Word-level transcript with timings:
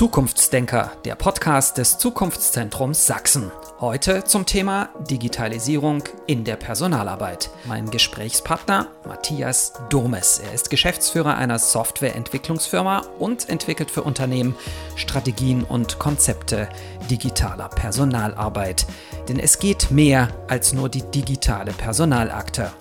Zukunftsdenker, 0.00 0.92
der 1.04 1.14
Podcast 1.14 1.76
des 1.76 1.98
Zukunftszentrums 1.98 3.04
Sachsen. 3.04 3.52
Heute 3.80 4.24
zum 4.24 4.46
Thema 4.46 4.88
Digitalisierung 5.10 6.04
in 6.26 6.44
der 6.44 6.56
Personalarbeit. 6.56 7.50
Mein 7.66 7.90
Gesprächspartner 7.90 8.86
Matthias 9.06 9.74
Domes. 9.90 10.38
Er 10.38 10.54
ist 10.54 10.70
Geschäftsführer 10.70 11.36
einer 11.36 11.58
Softwareentwicklungsfirma 11.58 13.02
und 13.18 13.50
entwickelt 13.50 13.90
für 13.90 14.02
Unternehmen 14.02 14.54
Strategien 14.96 15.64
und 15.64 15.98
Konzepte 15.98 16.70
digitaler 17.10 17.68
Personalarbeit. 17.68 18.86
Denn 19.28 19.38
es 19.38 19.58
geht 19.58 19.90
mehr 19.90 20.28
als 20.48 20.72
nur 20.72 20.88
die 20.88 21.02
digitale 21.02 21.72
Personalakte. 21.72 22.72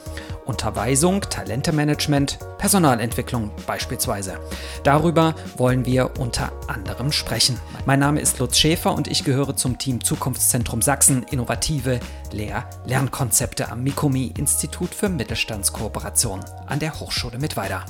Unterweisung, 0.49 1.21
Talentemanagement, 1.21 2.39
Personalentwicklung 2.57 3.51
beispielsweise. 3.67 4.39
Darüber 4.83 5.35
wollen 5.57 5.85
wir 5.85 6.19
unter 6.19 6.51
anderem 6.67 7.11
sprechen. 7.11 7.59
Mein 7.85 7.99
Name 7.99 8.19
ist 8.19 8.39
Lutz 8.39 8.57
Schäfer 8.57 8.95
und 8.95 9.07
ich 9.07 9.23
gehöre 9.23 9.55
zum 9.55 9.77
Team 9.77 10.03
Zukunftszentrum 10.03 10.81
Sachsen 10.81 11.21
Innovative 11.29 11.99
Lehr-Lernkonzepte 12.31 13.71
am 13.71 13.83
Mikomi 13.83 14.33
Institut 14.39 14.95
für 14.95 15.07
Mittelstandskooperation 15.07 16.39
an 16.65 16.79
der 16.79 16.99
Hochschule 16.99 17.37
Mittweida. 17.37 17.85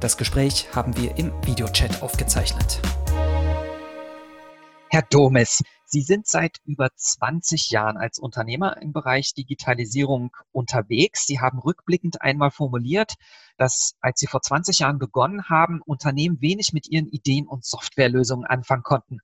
Das 0.00 0.16
Gespräch 0.16 0.66
haben 0.74 0.96
wir 0.96 1.16
im 1.16 1.32
Videochat 1.46 2.02
aufgezeichnet. 2.02 2.80
Herr 4.94 5.02
Domes, 5.10 5.64
Sie 5.86 6.02
sind 6.02 6.28
seit 6.28 6.58
über 6.64 6.88
20 6.94 7.70
Jahren 7.70 7.96
als 7.96 8.20
Unternehmer 8.20 8.80
im 8.80 8.92
Bereich 8.92 9.34
Digitalisierung 9.34 10.30
unterwegs. 10.52 11.26
Sie 11.26 11.40
haben 11.40 11.58
rückblickend 11.58 12.22
einmal 12.22 12.52
formuliert, 12.52 13.14
dass 13.56 13.96
als 14.00 14.20
Sie 14.20 14.28
vor 14.28 14.40
20 14.40 14.78
Jahren 14.78 15.00
begonnen 15.00 15.48
haben, 15.48 15.82
Unternehmen 15.84 16.40
wenig 16.40 16.72
mit 16.72 16.86
ihren 16.86 17.08
Ideen 17.08 17.48
und 17.48 17.64
Softwarelösungen 17.64 18.46
anfangen 18.46 18.84
konnten. 18.84 19.18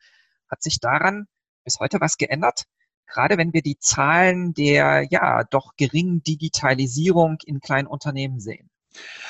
Hat 0.51 0.61
sich 0.61 0.81
daran 0.81 1.29
bis 1.63 1.79
heute 1.79 2.01
was 2.01 2.17
geändert? 2.17 2.65
Gerade 3.07 3.39
wenn 3.39 3.53
wir 3.53 3.63
die 3.63 3.79
Zahlen 3.79 4.55
der 4.55 5.07
ja 5.09 5.45
doch 5.45 5.77
geringen 5.77 6.25
Digitalisierung 6.25 7.39
in 7.45 7.61
kleinen 7.61 7.87
Unternehmen 7.87 8.41
sehen. 8.41 8.71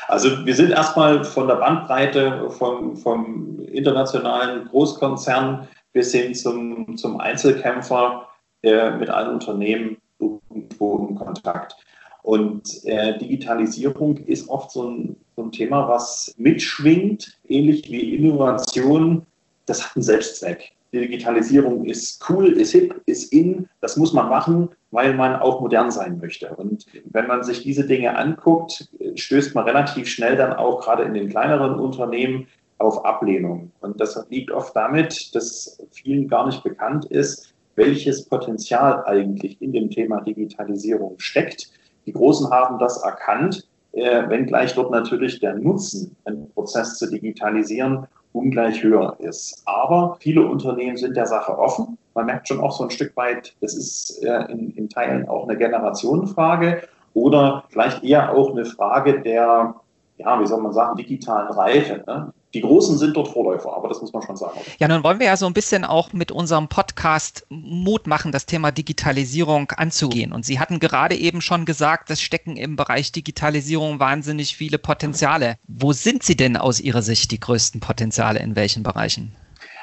Also 0.08 0.46
wir 0.46 0.56
sind 0.56 0.70
erstmal 0.70 1.22
von 1.22 1.48
der 1.48 1.56
Bandbreite 1.56 2.48
vom, 2.48 2.96
vom 2.96 3.60
internationalen 3.60 4.68
Großkonzern 4.68 5.68
bis 5.92 6.12
hin 6.12 6.34
zum, 6.34 6.96
zum 6.96 7.20
Einzelkämpfer 7.20 8.28
äh, 8.62 8.90
mit 8.92 9.10
allen 9.10 9.34
Unternehmen 9.34 9.96
irgendwo 10.18 11.06
in 11.08 11.14
Kontakt. 11.14 11.76
Und 12.22 12.84
äh, 12.84 13.18
Digitalisierung 13.18 14.18
ist 14.18 14.48
oft 14.48 14.70
so 14.70 14.90
ein, 14.90 15.16
so 15.36 15.44
ein 15.44 15.52
Thema, 15.52 15.88
was 15.88 16.34
mitschwingt, 16.36 17.38
ähnlich 17.48 17.90
wie 17.90 18.14
Innovation. 18.14 19.24
Das 19.66 19.82
hat 19.82 19.96
einen 19.96 20.02
Selbstzweck. 20.02 20.72
Die 20.92 20.98
Digitalisierung 20.98 21.84
ist 21.84 22.22
cool, 22.28 22.48
ist 22.52 22.72
hip, 22.72 23.00
ist 23.06 23.32
in, 23.32 23.68
das 23.80 23.96
muss 23.96 24.12
man 24.12 24.28
machen, 24.28 24.68
weil 24.90 25.14
man 25.14 25.36
auch 25.36 25.60
modern 25.60 25.90
sein 25.92 26.18
möchte. 26.18 26.54
Und 26.56 26.84
wenn 27.04 27.28
man 27.28 27.44
sich 27.44 27.62
diese 27.62 27.86
Dinge 27.86 28.16
anguckt, 28.16 28.88
stößt 29.14 29.54
man 29.54 29.64
relativ 29.64 30.08
schnell 30.08 30.36
dann 30.36 30.52
auch 30.52 30.80
gerade 30.80 31.04
in 31.04 31.14
den 31.14 31.28
kleineren 31.28 31.78
Unternehmen 31.78 32.48
auf 32.80 33.04
Ablehnung. 33.04 33.70
Und 33.80 34.00
das 34.00 34.26
liegt 34.30 34.50
oft 34.50 34.74
damit, 34.74 35.34
dass 35.34 35.78
vielen 35.92 36.28
gar 36.28 36.46
nicht 36.46 36.62
bekannt 36.64 37.04
ist, 37.06 37.54
welches 37.76 38.24
Potenzial 38.26 39.04
eigentlich 39.04 39.60
in 39.60 39.72
dem 39.72 39.90
Thema 39.90 40.20
Digitalisierung 40.22 41.14
steckt. 41.18 41.70
Die 42.06 42.12
Großen 42.12 42.50
haben 42.50 42.78
das 42.78 43.02
erkannt, 43.02 43.68
äh, 43.92 44.28
wenngleich 44.28 44.74
dort 44.74 44.90
natürlich 44.90 45.40
der 45.40 45.54
Nutzen, 45.54 46.16
einen 46.24 46.50
Prozess 46.52 46.96
zu 46.98 47.08
digitalisieren, 47.10 48.06
ungleich 48.32 48.82
höher 48.82 49.16
ist. 49.18 49.62
Aber 49.66 50.16
viele 50.20 50.46
Unternehmen 50.46 50.96
sind 50.96 51.16
der 51.16 51.26
Sache 51.26 51.58
offen. 51.58 51.98
Man 52.14 52.26
merkt 52.26 52.48
schon 52.48 52.60
auch 52.60 52.72
so 52.72 52.84
ein 52.84 52.90
Stück 52.90 53.16
weit, 53.16 53.54
das 53.60 53.74
ist 53.74 54.22
äh, 54.24 54.50
in, 54.50 54.70
in 54.70 54.88
Teilen 54.88 55.28
auch 55.28 55.48
eine 55.48 55.58
Generationenfrage 55.58 56.82
oder 57.14 57.64
vielleicht 57.68 58.04
eher 58.04 58.32
auch 58.32 58.50
eine 58.52 58.64
Frage 58.64 59.20
der, 59.20 59.74
ja, 60.18 60.40
wie 60.40 60.46
soll 60.46 60.60
man 60.60 60.72
sagen, 60.72 60.96
digitalen 60.96 61.48
Reife. 61.48 62.04
Ne? 62.06 62.32
Die 62.52 62.62
Großen 62.62 62.98
sind 62.98 63.16
dort 63.16 63.28
Vorläufer, 63.28 63.72
aber 63.74 63.88
das 63.88 64.00
muss 64.00 64.12
man 64.12 64.22
schon 64.22 64.36
sagen. 64.36 64.58
Ja, 64.78 64.88
nun 64.88 65.04
wollen 65.04 65.20
wir 65.20 65.26
ja 65.26 65.36
so 65.36 65.46
ein 65.46 65.52
bisschen 65.52 65.84
auch 65.84 66.12
mit 66.12 66.32
unserem 66.32 66.68
Podcast 66.68 67.46
Mut 67.48 68.06
machen, 68.06 68.32
das 68.32 68.46
Thema 68.46 68.72
Digitalisierung 68.72 69.70
anzugehen. 69.70 70.32
Und 70.32 70.44
Sie 70.44 70.58
hatten 70.58 70.80
gerade 70.80 71.14
eben 71.14 71.40
schon 71.40 71.64
gesagt, 71.64 72.10
es 72.10 72.20
stecken 72.20 72.56
im 72.56 72.74
Bereich 72.74 73.12
Digitalisierung 73.12 74.00
wahnsinnig 74.00 74.56
viele 74.56 74.78
Potenziale. 74.78 75.58
Wo 75.68 75.92
sind 75.92 76.24
Sie 76.24 76.36
denn 76.36 76.56
aus 76.56 76.80
Ihrer 76.80 77.02
Sicht 77.02 77.30
die 77.30 77.40
größten 77.40 77.80
Potenziale 77.80 78.40
in 78.40 78.56
welchen 78.56 78.82
Bereichen? 78.82 79.32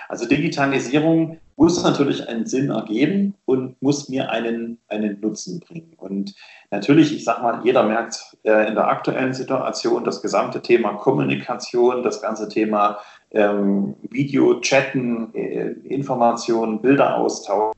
Also 0.09 0.27
Digitalisierung 0.27 1.37
muss 1.57 1.83
natürlich 1.83 2.27
einen 2.29 2.45
Sinn 2.45 2.69
ergeben 2.69 3.33
und 3.45 3.81
muss 3.81 4.09
mir 4.09 4.29
einen, 4.29 4.77
einen 4.89 5.19
Nutzen 5.19 5.59
bringen. 5.59 5.93
Und 5.97 6.35
natürlich, 6.69 7.13
ich 7.13 7.23
sage 7.23 7.41
mal, 7.41 7.61
jeder 7.63 7.83
merkt 7.83 8.37
äh, 8.43 8.67
in 8.67 8.75
der 8.75 8.87
aktuellen 8.87 9.33
Situation 9.33 10.03
das 10.03 10.21
gesamte 10.21 10.61
Thema 10.61 10.93
Kommunikation, 10.93 12.03
das 12.03 12.21
ganze 12.21 12.47
Thema 12.47 12.99
ähm, 13.31 13.95
Video, 14.09 14.61
Chatten, 14.61 15.33
äh, 15.33 15.71
Informationen, 15.83 16.79
Bilder 16.79 17.17
austauschen. 17.17 17.73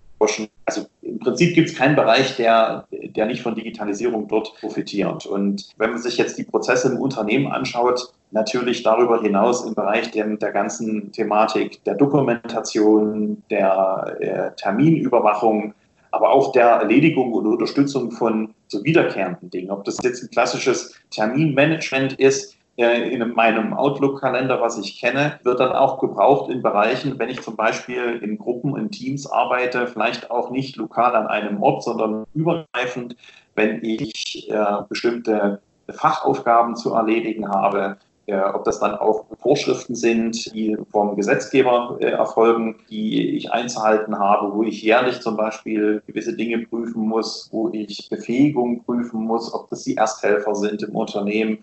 Also 0.66 0.86
im 1.02 1.20
Prinzip 1.20 1.56
gibt 1.56 1.70
es 1.70 1.76
keinen 1.76 1.96
Bereich, 1.96 2.36
der, 2.36 2.86
der 2.92 3.28
nicht 3.28 3.42
von 3.42 3.56
Digitalisierung 3.56 4.28
dort 4.28 4.54
profitiert. 4.60 5.26
Und 5.26 5.70
wenn 5.78 5.92
man 5.92 6.00
sich 6.00 6.18
jetzt 6.18 6.38
die 6.38 6.44
Prozesse 6.44 6.92
im 6.92 6.98
Unternehmen 6.98 7.48
anschaut, 7.48 8.14
natürlich 8.32 8.84
darüber 8.84 9.22
hinaus 9.22 9.66
im 9.66 9.74
Bereich 9.74 10.12
der, 10.12 10.26
der 10.28 10.52
ganzen 10.52 11.12
Thematik 11.12 11.84
der 11.84 11.96
Dokumentation, 11.96 13.42
der 13.50 14.16
äh, 14.20 14.56
Terminüberwachung, 14.56 15.74
aber 16.12 16.30
auch 16.32 16.52
der 16.52 16.68
Erledigung 16.68 17.34
und 17.34 17.48
Unterstützung 17.48 18.12
von 18.12 18.54
so 18.68 18.84
wiederkehrenden 18.84 19.50
Dingen. 19.50 19.72
Ob 19.72 19.84
das 19.84 19.98
jetzt 20.04 20.24
ein 20.24 20.30
klassisches 20.30 20.96
Terminmanagement 21.12 22.14
ist, 22.14 22.56
äh, 22.80 23.10
in 23.10 23.28
meinem 23.34 23.74
Outlook-Kalender, 23.74 24.62
was 24.62 24.78
ich 24.78 25.00
kenne, 25.00 25.38
wird 25.44 25.60
dann 25.60 25.74
auch 25.74 26.00
gebraucht 26.00 26.50
in 26.50 26.62
Bereichen, 26.62 27.20
wenn 27.20 27.30
ich 27.30 27.42
zum 27.42 27.58
Beispiel 27.58 28.22
in 28.24 28.38
Gruppen, 28.38 28.78
in 28.78 28.90
Teams 28.90 29.30
arbeite, 29.30 29.86
vielleicht 29.86 30.32
auch 30.32 30.50
nicht 30.50 30.78
lokal 30.78 31.16
an 31.16 31.28
einem 31.28 31.62
Ort, 31.62 31.84
sondern 31.84 32.24
übergreifend, 32.34 33.18
wenn 33.56 33.84
ich 33.84 34.50
äh, 34.50 34.64
bestimmte 34.88 35.62
Fachaufgaben 35.90 36.78
zu 36.78 36.94
erledigen 36.94 37.50
habe, 37.50 37.98
ob 38.34 38.64
das 38.64 38.80
dann 38.80 38.96
auch 38.96 39.26
Vorschriften 39.40 39.96
sind, 39.96 40.54
die 40.54 40.78
vom 40.92 41.16
Gesetzgeber 41.16 41.98
äh, 42.00 42.06
erfolgen, 42.06 42.78
die 42.90 43.36
ich 43.36 43.52
einzuhalten 43.52 44.18
habe, 44.18 44.54
wo 44.54 44.64
ich 44.64 44.82
jährlich 44.82 45.22
zum 45.22 45.38
Beispiel 45.38 46.02
gewisse 46.08 46.36
Dinge 46.36 46.60
prüfen 46.60 47.08
muss, 47.08 47.50
wo 47.52 47.70
ich 47.70 48.10
Befähigung 48.10 48.84
prüfen 48.84 49.24
muss, 49.24 49.54
ob 49.54 49.70
das 49.70 49.84
die 49.84 49.96
Ersthelfer 49.96 50.56
sind 50.56 50.84
im 50.84 50.96
Unternehmen. 50.96 51.60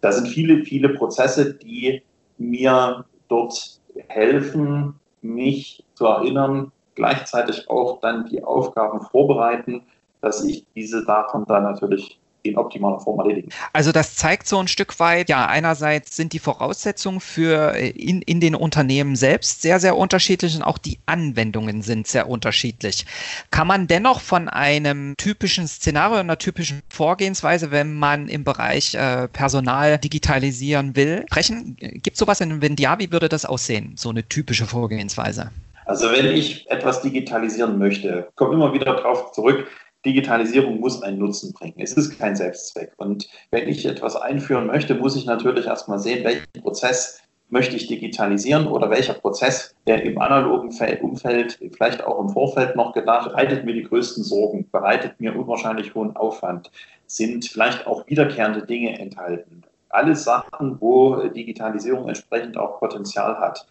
Da 0.00 0.12
sind 0.12 0.28
viele, 0.28 0.64
viele 0.64 0.90
Prozesse, 0.90 1.54
die 1.54 2.02
mir 2.38 3.04
dort 3.28 3.80
helfen, 4.08 4.94
mich 5.22 5.84
zu 5.94 6.06
erinnern, 6.06 6.72
gleichzeitig 6.94 7.68
auch 7.70 8.00
dann 8.00 8.26
die 8.26 8.42
Aufgaben 8.44 9.00
vorbereiten, 9.00 9.82
dass 10.20 10.44
ich 10.44 10.64
diese 10.74 11.04
Daten 11.04 11.44
dann 11.46 11.64
natürlich 11.64 12.18
in 12.44 12.56
optimaler 12.56 13.00
Form 13.00 13.18
erledigen. 13.18 13.48
Also 13.72 13.90
das 13.90 14.16
zeigt 14.16 14.46
so 14.46 14.58
ein 14.58 14.68
Stück 14.68 15.00
weit, 15.00 15.28
ja, 15.28 15.46
einerseits 15.46 16.14
sind 16.14 16.32
die 16.32 16.38
Voraussetzungen 16.38 17.20
für 17.20 17.74
äh, 17.74 17.88
in, 17.90 18.22
in 18.22 18.40
den 18.40 18.54
Unternehmen 18.54 19.16
selbst 19.16 19.62
sehr, 19.62 19.80
sehr 19.80 19.96
unterschiedlich 19.96 20.54
und 20.54 20.62
auch 20.62 20.78
die 20.78 20.98
Anwendungen 21.06 21.82
sind 21.82 22.06
sehr 22.06 22.28
unterschiedlich. 22.28 23.06
Kann 23.50 23.66
man 23.66 23.86
dennoch 23.86 24.20
von 24.20 24.48
einem 24.48 25.14
typischen 25.16 25.66
Szenario, 25.66 26.18
einer 26.18 26.38
typischen 26.38 26.82
Vorgehensweise, 26.90 27.70
wenn 27.70 27.94
man 27.94 28.28
im 28.28 28.44
Bereich 28.44 28.94
äh, 28.94 29.26
Personal 29.28 29.98
digitalisieren 29.98 30.94
will, 30.96 31.24
sprechen? 31.28 31.76
Gibt 31.78 32.12
es 32.12 32.18
sowas? 32.18 32.40
Wenn 32.40 32.76
ja, 32.76 32.98
wie 32.98 33.10
würde 33.10 33.28
das 33.28 33.46
aussehen, 33.46 33.94
so 33.96 34.10
eine 34.10 34.28
typische 34.28 34.66
Vorgehensweise? 34.66 35.50
Also 35.86 36.10
wenn 36.10 36.26
ich 36.26 36.70
etwas 36.70 37.02
digitalisieren 37.02 37.78
möchte, 37.78 38.28
komme 38.36 38.54
immer 38.54 38.72
wieder 38.72 38.86
darauf 38.86 39.32
zurück, 39.32 39.66
Digitalisierung 40.04 40.80
muss 40.80 41.02
einen 41.02 41.18
Nutzen 41.18 41.52
bringen. 41.52 41.74
Es 41.78 41.94
ist 41.94 42.18
kein 42.18 42.36
Selbstzweck. 42.36 42.92
Und 42.96 43.28
wenn 43.50 43.68
ich 43.68 43.86
etwas 43.86 44.16
einführen 44.16 44.66
möchte, 44.66 44.94
muss 44.94 45.16
ich 45.16 45.26
natürlich 45.26 45.66
erstmal 45.66 45.98
sehen, 45.98 46.24
welchen 46.24 46.44
Prozess 46.60 47.20
möchte 47.48 47.76
ich 47.76 47.86
digitalisieren 47.86 48.66
oder 48.66 48.90
welcher 48.90 49.14
Prozess, 49.14 49.74
der 49.86 50.02
im 50.02 50.20
analogen 50.20 50.70
Umfeld, 51.02 51.58
vielleicht 51.76 52.02
auch 52.02 52.20
im 52.20 52.30
Vorfeld 52.30 52.74
noch 52.74 52.92
gedacht, 52.92 53.30
bereitet 53.30 53.64
mir 53.64 53.74
die 53.74 53.84
größten 53.84 54.24
Sorgen, 54.24 54.68
bereitet 54.72 55.20
mir 55.20 55.36
unwahrscheinlich 55.36 55.94
hohen 55.94 56.16
Aufwand, 56.16 56.70
sind 57.06 57.46
vielleicht 57.46 57.86
auch 57.86 58.06
wiederkehrende 58.08 58.66
Dinge 58.66 58.98
enthalten. 58.98 59.62
Alles 59.90 60.24
Sachen, 60.24 60.80
wo 60.80 61.28
Digitalisierung 61.28 62.08
entsprechend 62.08 62.56
auch 62.56 62.80
Potenzial 62.80 63.38
hat. 63.38 63.66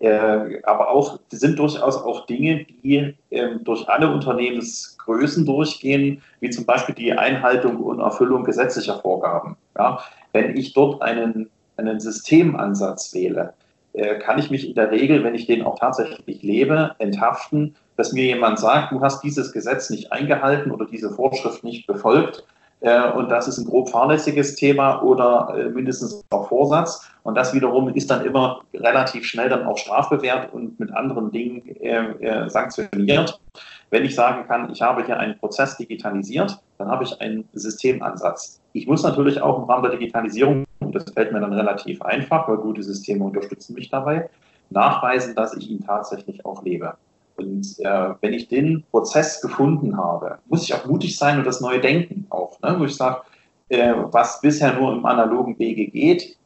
Äh, 0.00 0.60
aber 0.64 0.90
auch 0.90 1.20
sind 1.30 1.58
durchaus 1.58 1.96
auch 1.96 2.26
Dinge, 2.26 2.66
die 2.82 3.14
äh, 3.30 3.56
durch 3.62 3.88
alle 3.88 4.12
Unternehmensgrößen 4.12 5.46
durchgehen, 5.46 6.20
wie 6.40 6.50
zum 6.50 6.66
Beispiel 6.66 6.94
die 6.94 7.12
Einhaltung 7.12 7.76
und 7.76 8.00
Erfüllung 8.00 8.44
gesetzlicher 8.44 8.98
Vorgaben. 8.98 9.56
Ja, 9.78 10.00
wenn 10.32 10.56
ich 10.56 10.72
dort 10.72 11.00
einen, 11.00 11.48
einen 11.76 12.00
Systemansatz 12.00 13.14
wähle, 13.14 13.54
äh, 13.94 14.18
kann 14.18 14.38
ich 14.38 14.50
mich 14.50 14.68
in 14.68 14.74
der 14.74 14.90
Regel, 14.90 15.22
wenn 15.22 15.36
ich 15.36 15.46
den 15.46 15.62
auch 15.62 15.78
tatsächlich 15.78 16.42
lebe, 16.42 16.96
enthaften, 16.98 17.76
dass 17.96 18.12
mir 18.12 18.24
jemand 18.24 18.58
sagt, 18.58 18.90
du 18.90 19.00
hast 19.00 19.22
dieses 19.22 19.52
Gesetz 19.52 19.90
nicht 19.90 20.12
eingehalten 20.12 20.72
oder 20.72 20.84
diese 20.84 21.10
Vorschrift 21.10 21.62
nicht 21.62 21.86
befolgt. 21.86 22.44
Äh, 22.84 23.12
und 23.12 23.30
das 23.30 23.48
ist 23.48 23.56
ein 23.56 23.64
grob 23.64 23.88
fahrlässiges 23.88 24.56
Thema 24.56 25.02
oder 25.02 25.54
äh, 25.56 25.70
mindestens 25.70 26.22
auch 26.30 26.48
Vorsatz. 26.48 27.10
Und 27.22 27.34
das 27.34 27.54
wiederum 27.54 27.88
ist 27.88 28.10
dann 28.10 28.26
immer 28.26 28.60
relativ 28.74 29.24
schnell 29.24 29.48
dann 29.48 29.64
auch 29.64 29.78
strafbewehrt 29.78 30.52
und 30.52 30.78
mit 30.78 30.92
anderen 30.92 31.32
Dingen 31.32 31.66
äh, 31.80 32.50
sanktioniert. 32.50 33.40
Wenn 33.88 34.04
ich 34.04 34.14
sagen 34.14 34.46
kann, 34.46 34.70
ich 34.70 34.82
habe 34.82 35.06
hier 35.06 35.18
einen 35.18 35.38
Prozess 35.38 35.78
digitalisiert, 35.78 36.60
dann 36.76 36.88
habe 36.88 37.04
ich 37.04 37.18
einen 37.22 37.48
Systemansatz. 37.54 38.60
Ich 38.74 38.86
muss 38.86 39.02
natürlich 39.02 39.40
auch 39.40 39.58
im 39.58 39.64
Rahmen 39.64 39.84
der 39.84 39.92
Digitalisierung, 39.92 40.64
und 40.80 40.94
das 40.94 41.04
fällt 41.10 41.32
mir 41.32 41.40
dann 41.40 41.54
relativ 41.54 42.02
einfach, 42.02 42.46
weil 42.48 42.58
gute 42.58 42.82
Systeme 42.82 43.24
unterstützen 43.24 43.74
mich 43.74 43.88
dabei, 43.88 44.28
nachweisen, 44.68 45.34
dass 45.34 45.56
ich 45.56 45.70
ihn 45.70 45.82
tatsächlich 45.82 46.44
auch 46.44 46.62
lebe. 46.62 46.94
Und 47.36 47.66
äh, 47.80 48.14
wenn 48.20 48.32
ich 48.32 48.48
den 48.48 48.84
Prozess 48.90 49.40
gefunden 49.40 49.96
habe, 49.96 50.38
muss 50.46 50.62
ich 50.62 50.74
auch 50.74 50.86
mutig 50.86 51.16
sein 51.18 51.38
und 51.38 51.46
das 51.46 51.60
neue 51.60 51.80
Denken 51.80 52.26
auch, 52.30 52.60
ne? 52.60 52.76
wo 52.78 52.84
ich 52.84 52.94
sage, 52.94 53.22
äh, 53.68 53.94
was 54.10 54.40
bisher 54.40 54.78
nur 54.78 54.92
im 54.92 55.04
analogen 55.04 55.58
Wege 55.58 55.86
geht, 55.86 56.36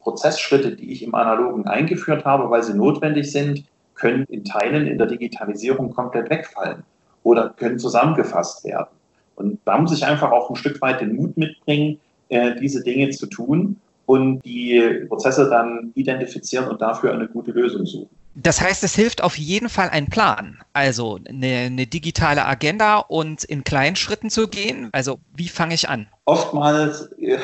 Prozessschritte, 0.00 0.74
die 0.74 0.92
ich 0.92 1.02
im 1.02 1.14
analogen 1.14 1.66
eingeführt 1.66 2.24
habe, 2.24 2.50
weil 2.50 2.62
sie 2.62 2.74
notwendig 2.74 3.30
sind, 3.30 3.64
können 3.94 4.24
in 4.28 4.44
Teilen 4.44 4.86
in 4.86 4.96
der 4.96 5.06
Digitalisierung 5.06 5.92
komplett 5.92 6.30
wegfallen 6.30 6.82
oder 7.22 7.50
können 7.50 7.78
zusammengefasst 7.78 8.64
werden. 8.64 8.88
Und 9.36 9.60
da 9.64 9.78
muss 9.78 9.92
ich 9.92 10.04
einfach 10.04 10.30
auch 10.32 10.48
ein 10.50 10.56
Stück 10.56 10.80
weit 10.80 11.00
den 11.00 11.16
Mut 11.16 11.36
mitbringen, 11.36 11.98
äh, 12.28 12.54
diese 12.56 12.82
Dinge 12.82 13.10
zu 13.10 13.26
tun 13.26 13.76
und 14.06 14.40
die 14.44 15.04
Prozesse 15.08 15.48
dann 15.48 15.92
identifizieren 15.94 16.68
und 16.68 16.80
dafür 16.80 17.12
eine 17.12 17.28
gute 17.28 17.50
Lösung 17.52 17.86
suchen. 17.86 18.19
Das 18.34 18.60
heißt, 18.60 18.84
es 18.84 18.94
hilft 18.94 19.22
auf 19.22 19.36
jeden 19.36 19.68
Fall 19.68 19.90
ein 19.90 20.08
Plan, 20.08 20.58
also 20.72 21.18
eine, 21.28 21.66
eine, 21.66 21.86
digitale 21.86 22.46
Agenda 22.46 22.98
und 22.98 23.42
in 23.44 23.64
kleinen 23.64 23.96
Schritten 23.96 24.30
zu 24.30 24.46
gehen. 24.46 24.88
Also 24.92 25.18
wie 25.34 25.48
fange 25.48 25.74
ich 25.74 25.88
an? 25.88 26.06
Oftmals, 26.26 27.10
äh, 27.18 27.38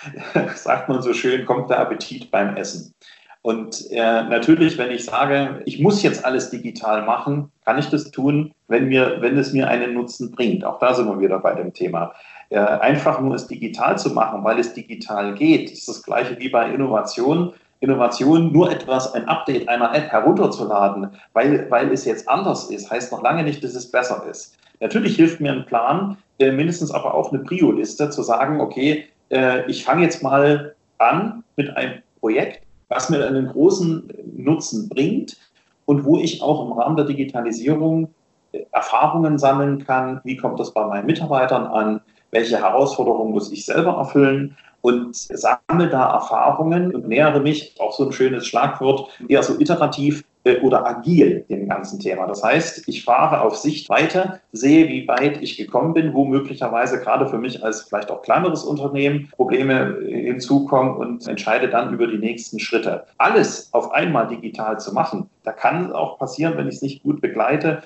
sagt 0.54 0.88
man 0.88 1.02
so 1.02 1.12
schön, 1.12 1.44
kommt 1.44 1.68
der 1.68 1.80
Appetit 1.80 2.30
beim 2.30 2.56
Essen. 2.56 2.94
Und 3.42 3.90
äh, 3.90 4.22
natürlich, 4.22 4.78
wenn 4.78 4.92
ich 4.92 5.04
sage, 5.04 5.62
ich 5.66 5.80
muss 5.80 6.02
jetzt 6.02 6.24
alles 6.24 6.50
digital 6.50 7.02
machen, 7.04 7.50
kann 7.64 7.76
ich 7.76 7.90
das 7.90 8.12
tun, 8.12 8.54
wenn, 8.68 8.86
mir, 8.86 9.16
wenn 9.20 9.36
es 9.36 9.52
mir 9.52 9.68
einen 9.68 9.94
Nutzen 9.94 10.30
bringt. 10.30 10.64
Auch 10.64 10.78
da 10.78 10.94
sind 10.94 11.08
wir 11.08 11.20
wieder 11.20 11.40
bei 11.40 11.54
dem 11.54 11.74
Thema. 11.74 12.14
Äh, 12.50 12.58
einfach 12.58 13.20
nur 13.20 13.34
es 13.34 13.48
digital 13.48 13.98
zu 13.98 14.10
machen, 14.10 14.44
weil 14.44 14.60
es 14.60 14.74
digital 14.74 15.34
geht, 15.34 15.72
ist 15.72 15.88
das 15.88 16.04
gleiche 16.04 16.38
wie 16.38 16.50
bei 16.50 16.72
Innovation. 16.72 17.52
Innovation, 17.82 18.52
nur 18.52 18.70
etwas, 18.70 19.12
ein 19.12 19.26
Update 19.26 19.68
einer 19.68 19.92
App 19.92 20.10
herunterzuladen, 20.12 21.08
weil, 21.32 21.68
weil 21.68 21.92
es 21.92 22.04
jetzt 22.04 22.28
anders 22.28 22.70
ist, 22.70 22.90
heißt 22.90 23.10
noch 23.10 23.22
lange 23.22 23.42
nicht, 23.42 23.62
dass 23.64 23.74
es 23.74 23.90
besser 23.90 24.24
ist. 24.30 24.56
Natürlich 24.78 25.16
hilft 25.16 25.40
mir 25.40 25.52
ein 25.52 25.66
Plan, 25.66 26.16
äh, 26.38 26.52
mindestens 26.52 26.92
aber 26.92 27.14
auch 27.14 27.32
eine 27.32 27.42
Prio-Liste, 27.42 28.10
zu 28.10 28.22
sagen, 28.22 28.60
okay, 28.60 29.06
äh, 29.30 29.68
ich 29.68 29.84
fange 29.84 30.02
jetzt 30.02 30.22
mal 30.22 30.76
an 30.98 31.42
mit 31.56 31.76
einem 31.76 32.02
Projekt, 32.20 32.62
was 32.88 33.10
mir 33.10 33.26
einen 33.26 33.48
großen 33.48 34.08
Nutzen 34.36 34.88
bringt 34.88 35.36
und 35.84 36.04
wo 36.04 36.18
ich 36.18 36.40
auch 36.40 36.64
im 36.64 36.72
Rahmen 36.72 36.96
der 36.96 37.06
Digitalisierung 37.06 38.10
äh, 38.52 38.60
Erfahrungen 38.70 39.38
sammeln 39.38 39.84
kann, 39.84 40.20
wie 40.22 40.36
kommt 40.36 40.60
das 40.60 40.72
bei 40.72 40.86
meinen 40.86 41.06
Mitarbeitern 41.06 41.66
an, 41.66 42.00
welche 42.32 42.58
Herausforderungen 42.58 43.30
muss 43.30 43.52
ich 43.52 43.64
selber 43.64 43.92
erfüllen 43.92 44.56
und 44.80 45.14
sammle 45.14 45.88
da 45.88 46.12
Erfahrungen 46.12 46.92
und 46.94 47.06
nähere 47.06 47.40
mich, 47.40 47.76
auch 47.78 47.92
so 47.92 48.04
ein 48.04 48.12
schönes 48.12 48.46
Schlagwort, 48.46 49.08
eher 49.28 49.42
so 49.42 49.58
iterativ 49.60 50.24
äh, 50.44 50.58
oder 50.58 50.84
agil 50.84 51.44
dem 51.48 51.68
ganzen 51.68 52.00
Thema. 52.00 52.26
Das 52.26 52.42
heißt, 52.42 52.88
ich 52.88 53.04
fahre 53.04 53.42
auf 53.42 53.56
Sicht 53.56 53.88
weiter, 53.88 54.40
sehe, 54.50 54.88
wie 54.88 55.06
weit 55.06 55.40
ich 55.40 55.56
gekommen 55.56 55.94
bin, 55.94 56.14
wo 56.14 56.24
möglicherweise 56.24 57.00
gerade 57.00 57.28
für 57.28 57.38
mich 57.38 57.62
als 57.62 57.82
vielleicht 57.82 58.10
auch 58.10 58.22
kleineres 58.22 58.64
Unternehmen 58.64 59.30
Probleme 59.36 59.98
äh, 60.04 60.24
hinzukommen 60.24 60.96
und 60.96 61.28
entscheide 61.28 61.68
dann 61.68 61.94
über 61.94 62.08
die 62.08 62.18
nächsten 62.18 62.58
Schritte. 62.58 63.04
Alles 63.18 63.68
auf 63.72 63.92
einmal 63.92 64.26
digital 64.26 64.80
zu 64.80 64.92
machen, 64.92 65.30
da 65.44 65.52
kann 65.52 65.92
auch 65.92 66.18
passieren, 66.18 66.54
wenn 66.56 66.66
ich 66.66 66.76
es 66.76 66.82
nicht 66.82 67.04
gut 67.04 67.20
begleite, 67.20 67.82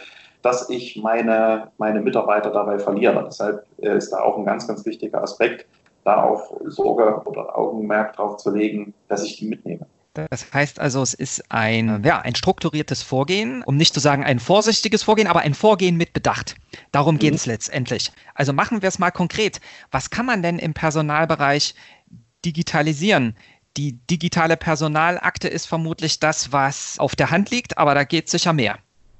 dass 0.46 0.70
ich 0.70 0.96
meine, 0.96 1.72
meine 1.76 2.00
Mitarbeiter 2.00 2.50
dabei 2.50 2.78
verliere. 2.78 3.25
Deshalb 3.26 3.66
äh, 3.82 3.96
ist 3.96 4.10
da 4.10 4.20
auch 4.20 4.38
ein 4.38 4.44
ganz, 4.44 4.69
ganz 4.69 4.87
wichtiger 4.87 5.20
Aspekt, 5.20 5.66
da 6.04 6.22
auch 6.22 6.52
Sorge 6.66 7.20
oder 7.25 7.58
Augenmerk 7.58 8.14
drauf 8.14 8.37
zu 8.37 8.54
legen, 8.54 8.94
dass 9.08 9.25
ich 9.25 9.38
die 9.38 9.48
mitnehme. 9.48 9.87
Das 10.14 10.54
heißt 10.54 10.78
also, 10.78 11.02
es 11.02 11.14
ist 11.14 11.43
ein, 11.50 12.02
ja, 12.04 12.20
ein 12.20 12.37
strukturiertes 12.37 13.02
Vorgehen, 13.02 13.64
um 13.64 13.76
nicht 13.76 13.93
zu 13.93 13.98
sagen 13.98 14.22
ein 14.22 14.38
vorsichtiges 14.38 15.02
Vorgehen, 15.02 15.26
aber 15.26 15.40
ein 15.40 15.52
Vorgehen 15.52 15.96
mit 15.96 16.12
Bedacht. 16.12 16.54
Darum 16.93 17.19
geht 17.19 17.32
mhm. 17.32 17.37
es 17.37 17.46
letztendlich. 17.46 18.12
Also 18.34 18.52
machen 18.52 18.82
wir 18.82 18.88
es 18.88 19.00
mal 19.00 19.10
konkret. 19.10 19.60
Was 19.90 20.10
kann 20.10 20.26
man 20.26 20.43
denn 20.43 20.60
im 20.60 20.75
Personalbereich 20.75 21.75
digitalisieren? 22.44 23.37
Die 23.76 23.98
digitale 24.06 24.56
Personalakte 24.56 25.48
ist 25.48 25.66
vermutlich 25.66 26.20
das, 26.20 26.52
was 26.52 27.00
auf 27.00 27.16
der 27.16 27.32
Hand 27.32 27.50
liegt, 27.50 27.76
aber 27.78 27.96
da 27.96 28.04
geht 28.04 28.31
sicher 28.31 28.52
mehr. 28.52 28.78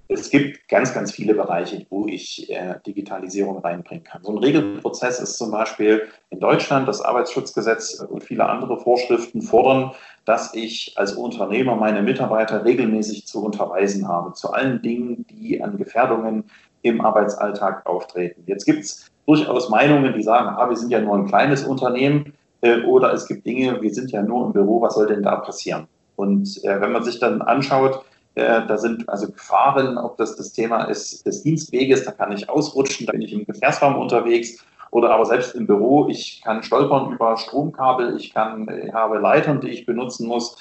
Es 0.08 0.31
gibt 0.31 0.69
ganz, 0.69 0.94
ganz 0.94 1.11
viele 1.11 1.35
Bereiche, 1.35 1.85
wo 1.91 2.06
ich 2.06 2.49
äh, 2.50 2.76
Digitalisierung 2.87 3.58
reinbringen 3.58 4.05
kann. 4.05 4.23
So 4.23 4.32
ein 4.32 4.38
Regelprozess 4.38 5.19
ist 5.19 5.37
zum 5.37 5.50
Beispiel 5.50 6.06
in 6.31 6.38
Deutschland 6.38 6.87
das 6.87 7.00
Arbeitsschutzgesetz 7.00 8.00
und 8.08 8.23
viele 8.23 8.49
andere 8.49 8.79
Vorschriften 8.79 9.43
fordern, 9.43 9.93
dass 10.25 10.55
ich 10.55 10.94
als 10.97 11.14
Unternehmer 11.14 11.75
meine 11.75 12.03
Mitarbeiter 12.03 12.64
regelmäßig 12.64 13.26
zu 13.26 13.44
unterweisen 13.44 14.06
habe, 14.06 14.32
zu 14.35 14.53
allen 14.53 14.81
Dingen, 14.81 15.26
die 15.31 15.61
an 15.62 15.76
Gefährdungen 15.76 16.44
im 16.82 17.00
Arbeitsalltag 17.00 17.85
auftreten. 17.87 18.44
Jetzt 18.47 18.64
gibt 18.64 18.85
es 18.85 19.11
durchaus 19.26 19.69
Meinungen, 19.70 20.14
die 20.14 20.23
sagen, 20.23 20.49
ah, 20.56 20.69
wir 20.69 20.76
sind 20.76 20.91
ja 20.91 21.00
nur 21.00 21.17
ein 21.17 21.26
kleines 21.26 21.64
Unternehmen 21.64 22.32
äh, 22.61 22.82
oder 22.82 23.12
es 23.12 23.26
gibt 23.26 23.44
Dinge, 23.44 23.82
wir 23.82 23.93
sind 23.93 24.12
ja 24.12 24.23
nur 24.23 24.47
im 24.47 24.52
Büro, 24.52 24.81
was 24.81 24.94
soll 24.94 25.09
denn 25.09 25.25
da 25.25 25.37
passieren? 25.37 25.88
Und 26.14 26.62
äh, 26.64 26.81
wenn 26.81 26.93
man 26.93 27.02
sich 27.02 27.19
dann 27.19 27.43
anschaut, 27.43 28.05
äh, 28.37 28.67
da 28.67 28.77
sind 28.77 29.09
also 29.09 29.31
Gefahren, 29.33 29.99
ob 29.99 30.19
das 30.19 30.37
das 30.37 30.53
Thema 30.53 30.85
ist 30.85 31.27
des 31.27 31.43
Dienstweges, 31.43 32.05
da 32.05 32.12
kann 32.12 32.33
ich 32.33 32.49
ausrutschen, 32.49 33.06
da 33.06 33.12
bin 33.12 33.23
ich 33.23 33.33
im 33.33 33.47
Gefährsraum 33.47 33.97
unterwegs 33.97 34.65
oder 34.91 35.11
aber 35.11 35.25
selbst 35.25 35.55
im 35.55 35.67
Büro, 35.67 36.09
ich 36.09 36.43
kann 36.44 36.62
stolpern 36.62 37.12
über 37.12 37.37
Stromkabel, 37.37 38.17
ich, 38.17 38.33
kann, 38.33 38.69
ich 38.85 38.93
habe 38.93 39.19
Leitern, 39.19 39.61
die 39.61 39.71
ich 39.71 39.87
benutzen 39.87 40.27
muss, 40.27 40.56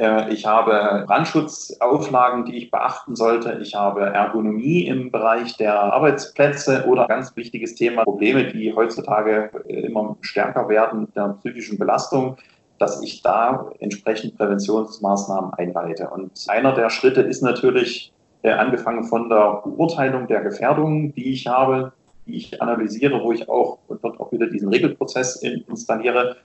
äh, 0.00 0.32
ich 0.32 0.44
habe 0.44 1.04
Brandschutzauflagen, 1.06 2.46
die 2.46 2.56
ich 2.56 2.70
beachten 2.70 3.14
sollte. 3.14 3.58
Ich 3.62 3.74
habe 3.74 4.06
Ergonomie 4.06 4.86
im 4.86 5.10
Bereich 5.10 5.56
der 5.56 5.78
Arbeitsplätze 5.78 6.84
oder 6.88 7.06
ganz 7.06 7.36
wichtiges 7.36 7.74
Thema 7.74 8.04
Probleme, 8.04 8.44
die 8.44 8.74
heutzutage 8.74 9.50
immer 9.68 10.16
stärker 10.22 10.68
werden, 10.68 11.08
der 11.14 11.36
psychischen 11.40 11.78
Belastung 11.78 12.36
dass 12.80 13.02
ich 13.02 13.22
da 13.22 13.70
entsprechend 13.78 14.38
Präventionsmaßnahmen 14.38 15.52
einleite. 15.54 16.08
Und 16.08 16.32
einer 16.48 16.74
der 16.74 16.88
Schritte 16.88 17.20
ist 17.20 17.42
natürlich 17.42 18.12
äh, 18.42 18.52
angefangen 18.52 19.04
von 19.04 19.28
der 19.28 19.60
Beurteilung 19.64 20.26
der 20.26 20.40
Gefährdungen, 20.40 21.14
die 21.14 21.30
ich 21.30 21.46
habe, 21.46 21.92
die 22.26 22.36
ich 22.36 22.62
analysiere, 22.62 23.22
wo 23.22 23.32
ich 23.32 23.48
auch 23.48 23.78
und 23.88 24.02
dort 24.02 24.18
auch 24.18 24.32
wieder 24.32 24.46
diesen 24.46 24.70
Regelprozess 24.70 25.36
in, 25.36 25.62
installiere, 25.68 26.36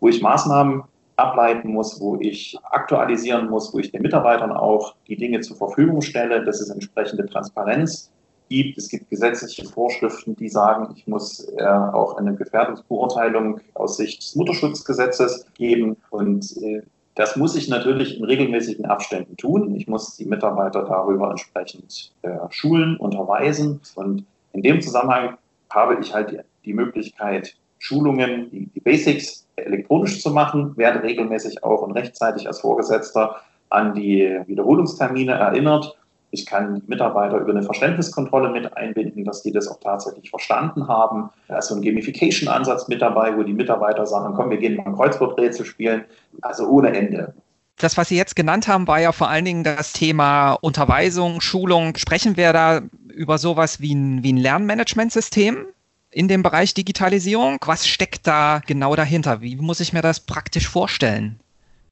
wo 0.00 0.08
ich 0.08 0.22
Maßnahmen 0.22 0.82
ableiten 1.16 1.68
muss, 1.72 2.00
wo 2.00 2.16
ich 2.20 2.56
aktualisieren 2.70 3.50
muss, 3.50 3.74
wo 3.74 3.78
ich 3.78 3.92
den 3.92 4.02
Mitarbeitern 4.02 4.52
auch 4.52 4.94
die 5.08 5.16
Dinge 5.16 5.40
zur 5.40 5.56
Verfügung 5.56 6.00
stelle, 6.00 6.42
dass 6.44 6.60
es 6.60 6.70
entsprechende 6.70 7.26
Transparenz 7.26 8.11
gibt. 8.52 8.78
Es 8.78 8.88
gibt 8.88 9.08
gesetzliche 9.10 9.64
Vorschriften, 9.64 10.36
die 10.36 10.48
sagen, 10.48 10.94
ich 10.94 11.06
muss 11.06 11.48
äh, 11.56 11.64
auch 11.64 12.16
eine 12.16 12.34
Gefährdungsbeurteilung 12.34 13.60
aus 13.74 13.96
Sicht 13.96 14.22
des 14.22 14.36
Mutterschutzgesetzes 14.36 15.46
geben. 15.54 15.96
Und 16.10 16.56
äh, 16.58 16.82
das 17.14 17.36
muss 17.36 17.56
ich 17.56 17.68
natürlich 17.68 18.18
in 18.18 18.24
regelmäßigen 18.24 18.84
Abständen 18.84 19.36
tun. 19.36 19.74
Ich 19.74 19.88
muss 19.88 20.16
die 20.16 20.26
Mitarbeiter 20.26 20.84
darüber 20.84 21.30
entsprechend 21.30 22.12
äh, 22.22 22.30
schulen, 22.50 22.96
unterweisen. 22.98 23.80
Und 23.94 24.24
in 24.52 24.62
dem 24.62 24.80
Zusammenhang 24.80 25.36
habe 25.70 25.98
ich 26.00 26.12
halt 26.14 26.30
die, 26.30 26.40
die 26.64 26.74
Möglichkeit, 26.74 27.56
Schulungen, 27.78 28.50
die, 28.50 28.66
die 28.66 28.80
Basics 28.80 29.46
elektronisch 29.56 30.22
zu 30.22 30.30
machen, 30.30 30.76
werde 30.76 31.02
regelmäßig 31.02 31.64
auch 31.64 31.82
und 31.82 31.92
rechtzeitig 31.92 32.46
als 32.46 32.60
Vorgesetzter 32.60 33.36
an 33.70 33.94
die 33.94 34.38
Wiederholungstermine 34.46 35.32
erinnert 35.32 35.96
ich 36.32 36.46
kann 36.46 36.82
Mitarbeiter 36.86 37.36
über 37.36 37.50
eine 37.50 37.62
Verständniskontrolle 37.62 38.50
mit 38.50 38.74
einbinden, 38.76 39.24
dass 39.24 39.42
die 39.42 39.52
das 39.52 39.68
auch 39.68 39.78
tatsächlich 39.80 40.30
verstanden 40.30 40.88
haben. 40.88 41.30
Da 41.46 41.58
ist 41.58 41.68
so 41.68 41.74
ein 41.74 41.82
Gamification-Ansatz 41.82 42.88
mit 42.88 43.02
dabei, 43.02 43.36
wo 43.36 43.42
die 43.42 43.52
Mitarbeiter 43.52 44.06
sagen, 44.06 44.34
komm, 44.34 44.50
wir 44.50 44.56
gehen 44.56 44.76
mal 44.76 44.86
ein 44.86 44.96
Kreuzworträtsel 44.96 45.66
spielen. 45.66 46.04
Also 46.40 46.66
ohne 46.66 46.96
Ende. 46.96 47.34
Das, 47.76 47.98
was 47.98 48.08
Sie 48.08 48.16
jetzt 48.16 48.34
genannt 48.34 48.66
haben, 48.66 48.86
war 48.86 48.98
ja 48.98 49.12
vor 49.12 49.28
allen 49.28 49.44
Dingen 49.44 49.62
das 49.62 49.92
Thema 49.92 50.54
Unterweisung, 50.54 51.42
Schulung. 51.42 51.96
Sprechen 51.96 52.36
wir 52.38 52.54
da 52.54 52.80
über 53.12 53.36
sowas 53.36 53.80
wie 53.80 53.94
ein, 53.94 54.22
wie 54.22 54.32
ein 54.32 54.38
Lernmanagementsystem? 54.38 55.66
in 56.14 56.28
dem 56.28 56.42
Bereich 56.42 56.74
Digitalisierung? 56.74 57.56
Was 57.64 57.88
steckt 57.88 58.26
da 58.26 58.60
genau 58.66 58.94
dahinter? 58.94 59.40
Wie 59.40 59.56
muss 59.56 59.80
ich 59.80 59.94
mir 59.94 60.02
das 60.02 60.20
praktisch 60.20 60.68
vorstellen? 60.68 61.40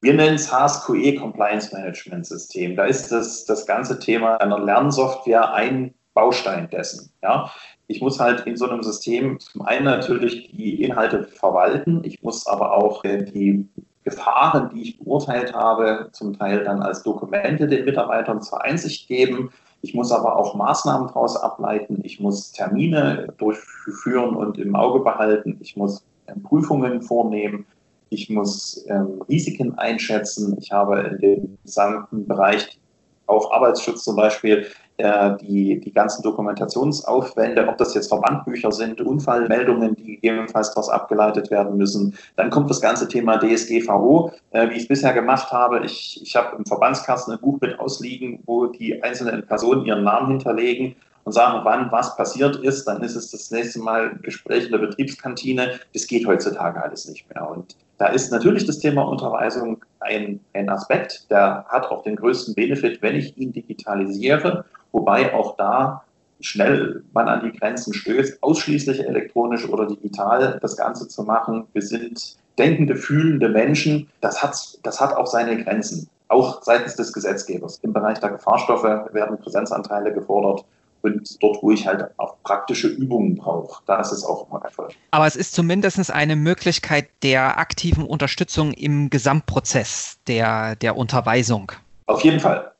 Wir 0.01 0.15
nennen 0.15 0.35
es 0.35 0.51
HSQE 0.51 1.15
Compliance 1.15 1.73
Management 1.73 2.25
System. 2.25 2.75
Da 2.75 2.85
ist 2.85 3.11
das, 3.11 3.45
das 3.45 3.67
ganze 3.67 3.99
Thema 3.99 4.37
einer 4.37 4.59
Lernsoftware 4.59 5.53
ein 5.53 5.93
Baustein 6.15 6.69
dessen. 6.71 7.11
Ja. 7.21 7.51
Ich 7.87 8.01
muss 8.01 8.19
halt 8.19 8.47
in 8.47 8.57
so 8.57 8.67
einem 8.67 8.81
System 8.83 9.39
zum 9.39 9.61
einen 9.61 9.85
natürlich 9.85 10.49
die 10.55 10.81
Inhalte 10.81 11.23
verwalten, 11.23 12.01
ich 12.03 12.23
muss 12.23 12.47
aber 12.47 12.73
auch 12.73 13.03
äh, 13.03 13.23
die 13.23 13.69
Gefahren, 14.03 14.71
die 14.73 14.81
ich 14.81 14.99
beurteilt 14.99 15.53
habe, 15.53 16.09
zum 16.11 16.37
Teil 16.37 16.63
dann 16.63 16.81
als 16.81 17.03
Dokumente 17.03 17.67
den 17.67 17.85
Mitarbeitern 17.85 18.41
zur 18.41 18.63
Einsicht 18.63 19.07
geben. 19.07 19.51
Ich 19.83 19.93
muss 19.93 20.11
aber 20.11 20.35
auch 20.35 20.55
Maßnahmen 20.55 21.07
daraus 21.07 21.37
ableiten. 21.37 21.99
Ich 22.03 22.19
muss 22.19 22.51
Termine 22.51 23.33
durchführen 23.37 24.35
und 24.35 24.57
im 24.57 24.75
Auge 24.75 25.01
behalten. 25.01 25.57
Ich 25.59 25.77
muss 25.77 26.03
ähm, 26.27 26.41
Prüfungen 26.41 27.03
vornehmen. 27.03 27.65
Ich 28.13 28.29
muss 28.29 28.85
ähm, 28.89 29.23
Risiken 29.29 29.77
einschätzen. 29.77 30.57
Ich 30.59 30.71
habe 30.73 30.99
in 30.99 31.17
dem 31.19 31.57
gesamten 31.63 32.27
Bereich 32.27 32.77
auch 33.25 33.53
Arbeitsschutz 33.53 34.03
zum 34.03 34.17
Beispiel 34.17 34.67
äh, 34.97 35.37
die, 35.37 35.79
die 35.79 35.93
ganzen 35.93 36.21
Dokumentationsaufwände, 36.21 37.65
ob 37.69 37.77
das 37.77 37.93
jetzt 37.93 38.09
Verbandbücher 38.09 38.73
sind, 38.73 38.99
Unfallmeldungen, 38.99 39.95
die 39.95 40.15
gegebenenfalls 40.15 40.71
daraus 40.71 40.89
abgeleitet 40.89 41.51
werden 41.51 41.77
müssen. 41.77 42.13
Dann 42.35 42.49
kommt 42.49 42.69
das 42.69 42.81
ganze 42.81 43.07
Thema 43.07 43.37
DSGVO, 43.37 44.33
äh, 44.51 44.69
wie 44.69 44.73
ich 44.73 44.81
es 44.81 44.87
bisher 44.89 45.13
gemacht 45.13 45.49
habe. 45.53 45.85
Ich, 45.85 46.21
ich 46.21 46.35
habe 46.35 46.57
im 46.57 46.65
Verbandskasten 46.65 47.33
ein 47.33 47.39
Buch 47.39 47.61
mit 47.61 47.79
ausliegen, 47.79 48.43
wo 48.45 48.67
die 48.67 49.01
einzelnen 49.01 49.47
Personen 49.47 49.85
ihren 49.85 50.03
Namen 50.03 50.31
hinterlegen 50.31 50.97
und 51.23 51.31
sagen, 51.31 51.61
wann 51.63 51.91
was 51.91 52.15
passiert 52.15 52.57
ist, 52.57 52.85
dann 52.85 53.03
ist 53.03 53.15
es 53.15 53.31
das 53.31 53.51
nächste 53.51 53.79
Mal 53.79 54.15
Gespräch 54.21 54.65
in 54.65 54.71
der 54.71 54.79
Betriebskantine. 54.79 55.79
Das 55.93 56.07
geht 56.07 56.25
heutzutage 56.25 56.81
alles 56.81 57.07
nicht 57.07 57.33
mehr. 57.33 57.49
Und 57.49 57.75
da 57.97 58.07
ist 58.07 58.31
natürlich 58.31 58.65
das 58.65 58.79
Thema 58.79 59.03
Unterweisung 59.03 59.83
ein, 59.99 60.39
ein 60.53 60.69
Aspekt, 60.69 61.29
der 61.29 61.65
hat 61.69 61.85
auch 61.91 62.03
den 62.03 62.15
größten 62.15 62.55
Benefit, 62.55 63.01
wenn 63.01 63.15
ich 63.15 63.37
ihn 63.37 63.51
digitalisiere 63.51 64.65
wobei 64.91 65.33
auch 65.33 65.55
da 65.57 66.03
schnell 66.39 67.03
man 67.13 67.27
an 67.27 67.43
die 67.43 67.57
Grenzen 67.57 67.93
stößt, 67.93 68.41
ausschließlich 68.41 69.07
elektronisch 69.07 69.67
oder 69.67 69.85
digital 69.87 70.57
das 70.61 70.75
Ganze 70.75 71.07
zu 71.07 71.23
machen. 71.23 71.67
Wir 71.73 71.83
sind 71.83 72.35
denkende, 72.57 72.95
fühlende 72.95 73.49
Menschen. 73.49 74.09
Das 74.21 74.41
hat, 74.41 74.79
das 74.83 74.99
hat 74.99 75.13
auch 75.13 75.27
seine 75.27 75.63
Grenzen, 75.63 76.09
auch 76.29 76.63
seitens 76.63 76.95
des 76.95 77.13
Gesetzgebers. 77.13 77.79
Im 77.83 77.93
Bereich 77.93 78.19
der 78.19 78.31
Gefahrstoffe 78.31 78.83
werden 78.83 79.37
Präsenzanteile 79.37 80.11
gefordert. 80.13 80.65
Und 81.01 81.41
dort, 81.41 81.63
wo 81.63 81.71
ich 81.71 81.87
halt 81.87 82.07
auch 82.17 82.35
praktische 82.43 82.87
Übungen 82.87 83.35
brauche, 83.35 83.81
da 83.85 83.99
ist 83.99 84.11
es 84.11 84.23
auch 84.23 84.49
immer 84.49 84.63
Erfolg. 84.63 84.91
Aber 85.11 85.25
es 85.25 85.35
ist 85.35 85.53
zumindest 85.53 86.11
eine 86.11 86.35
Möglichkeit 86.35 87.09
der 87.23 87.57
aktiven 87.57 88.05
Unterstützung 88.05 88.71
im 88.73 89.09
Gesamtprozess 89.09 90.19
der, 90.27 90.75
der 90.75 90.97
Unterweisung. 90.97 91.71
Auf 92.05 92.23
jeden 92.23 92.39
Fall. 92.39 92.71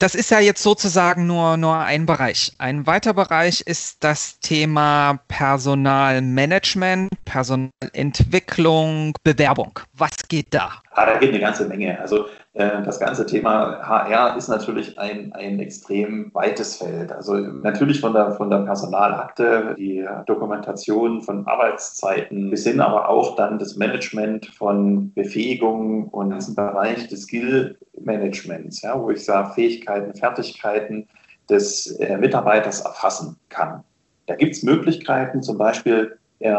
Das 0.00 0.14
ist 0.14 0.30
ja 0.30 0.40
jetzt 0.40 0.62
sozusagen 0.62 1.26
nur, 1.26 1.58
nur 1.58 1.76
ein 1.76 2.06
Bereich. 2.06 2.52
Ein 2.56 2.86
weiterer 2.86 3.12
Bereich 3.12 3.60
ist 3.60 4.02
das 4.02 4.40
Thema 4.40 5.20
Personalmanagement, 5.28 7.10
Personalentwicklung, 7.26 9.12
Bewerbung. 9.22 9.78
Was 9.92 10.12
geht 10.28 10.54
da? 10.54 10.80
Ah, 10.92 11.04
da 11.04 11.18
geht 11.18 11.28
eine 11.28 11.40
ganze 11.40 11.66
Menge. 11.66 12.00
Also 12.00 12.24
das 12.52 12.98
ganze 12.98 13.26
Thema 13.26 13.78
HR 13.80 14.36
ist 14.36 14.48
natürlich 14.48 14.98
ein, 14.98 15.32
ein 15.34 15.60
extrem 15.60 16.34
weites 16.34 16.76
Feld. 16.76 17.12
Also 17.12 17.34
natürlich 17.34 18.00
von 18.00 18.12
der, 18.12 18.32
von 18.32 18.50
der 18.50 18.58
Personalakte, 18.58 19.76
die 19.78 20.04
Dokumentation 20.26 21.22
von 21.22 21.46
Arbeitszeiten 21.46 22.50
bis 22.50 22.64
hin 22.64 22.80
aber 22.80 23.08
auch 23.08 23.36
dann 23.36 23.60
das 23.60 23.76
Management 23.76 24.46
von 24.46 25.12
Befähigungen 25.14 26.08
und 26.08 26.34
diesen 26.34 26.56
Bereich 26.56 27.06
des 27.06 27.22
Skill-Managements, 27.22 28.82
ja, 28.82 29.00
wo 29.00 29.10
ich 29.10 29.24
sage, 29.24 29.54
Fähigkeiten, 29.54 30.14
Fertigkeiten 30.16 31.06
des 31.48 31.86
äh, 32.00 32.16
Mitarbeiters 32.18 32.80
erfassen 32.80 33.36
kann. 33.48 33.84
Da 34.26 34.34
gibt 34.34 34.56
es 34.56 34.64
Möglichkeiten, 34.64 35.42
zum 35.42 35.56
Beispiel 35.56 36.18
äh, 36.40 36.54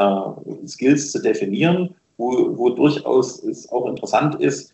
Skills 0.67 1.11
zu 1.11 1.21
definieren, 1.21 1.95
wo, 2.17 2.57
wo 2.57 2.69
durchaus 2.69 3.43
es 3.43 3.69
auch 3.71 3.87
interessant 3.87 4.35
ist, 4.35 4.73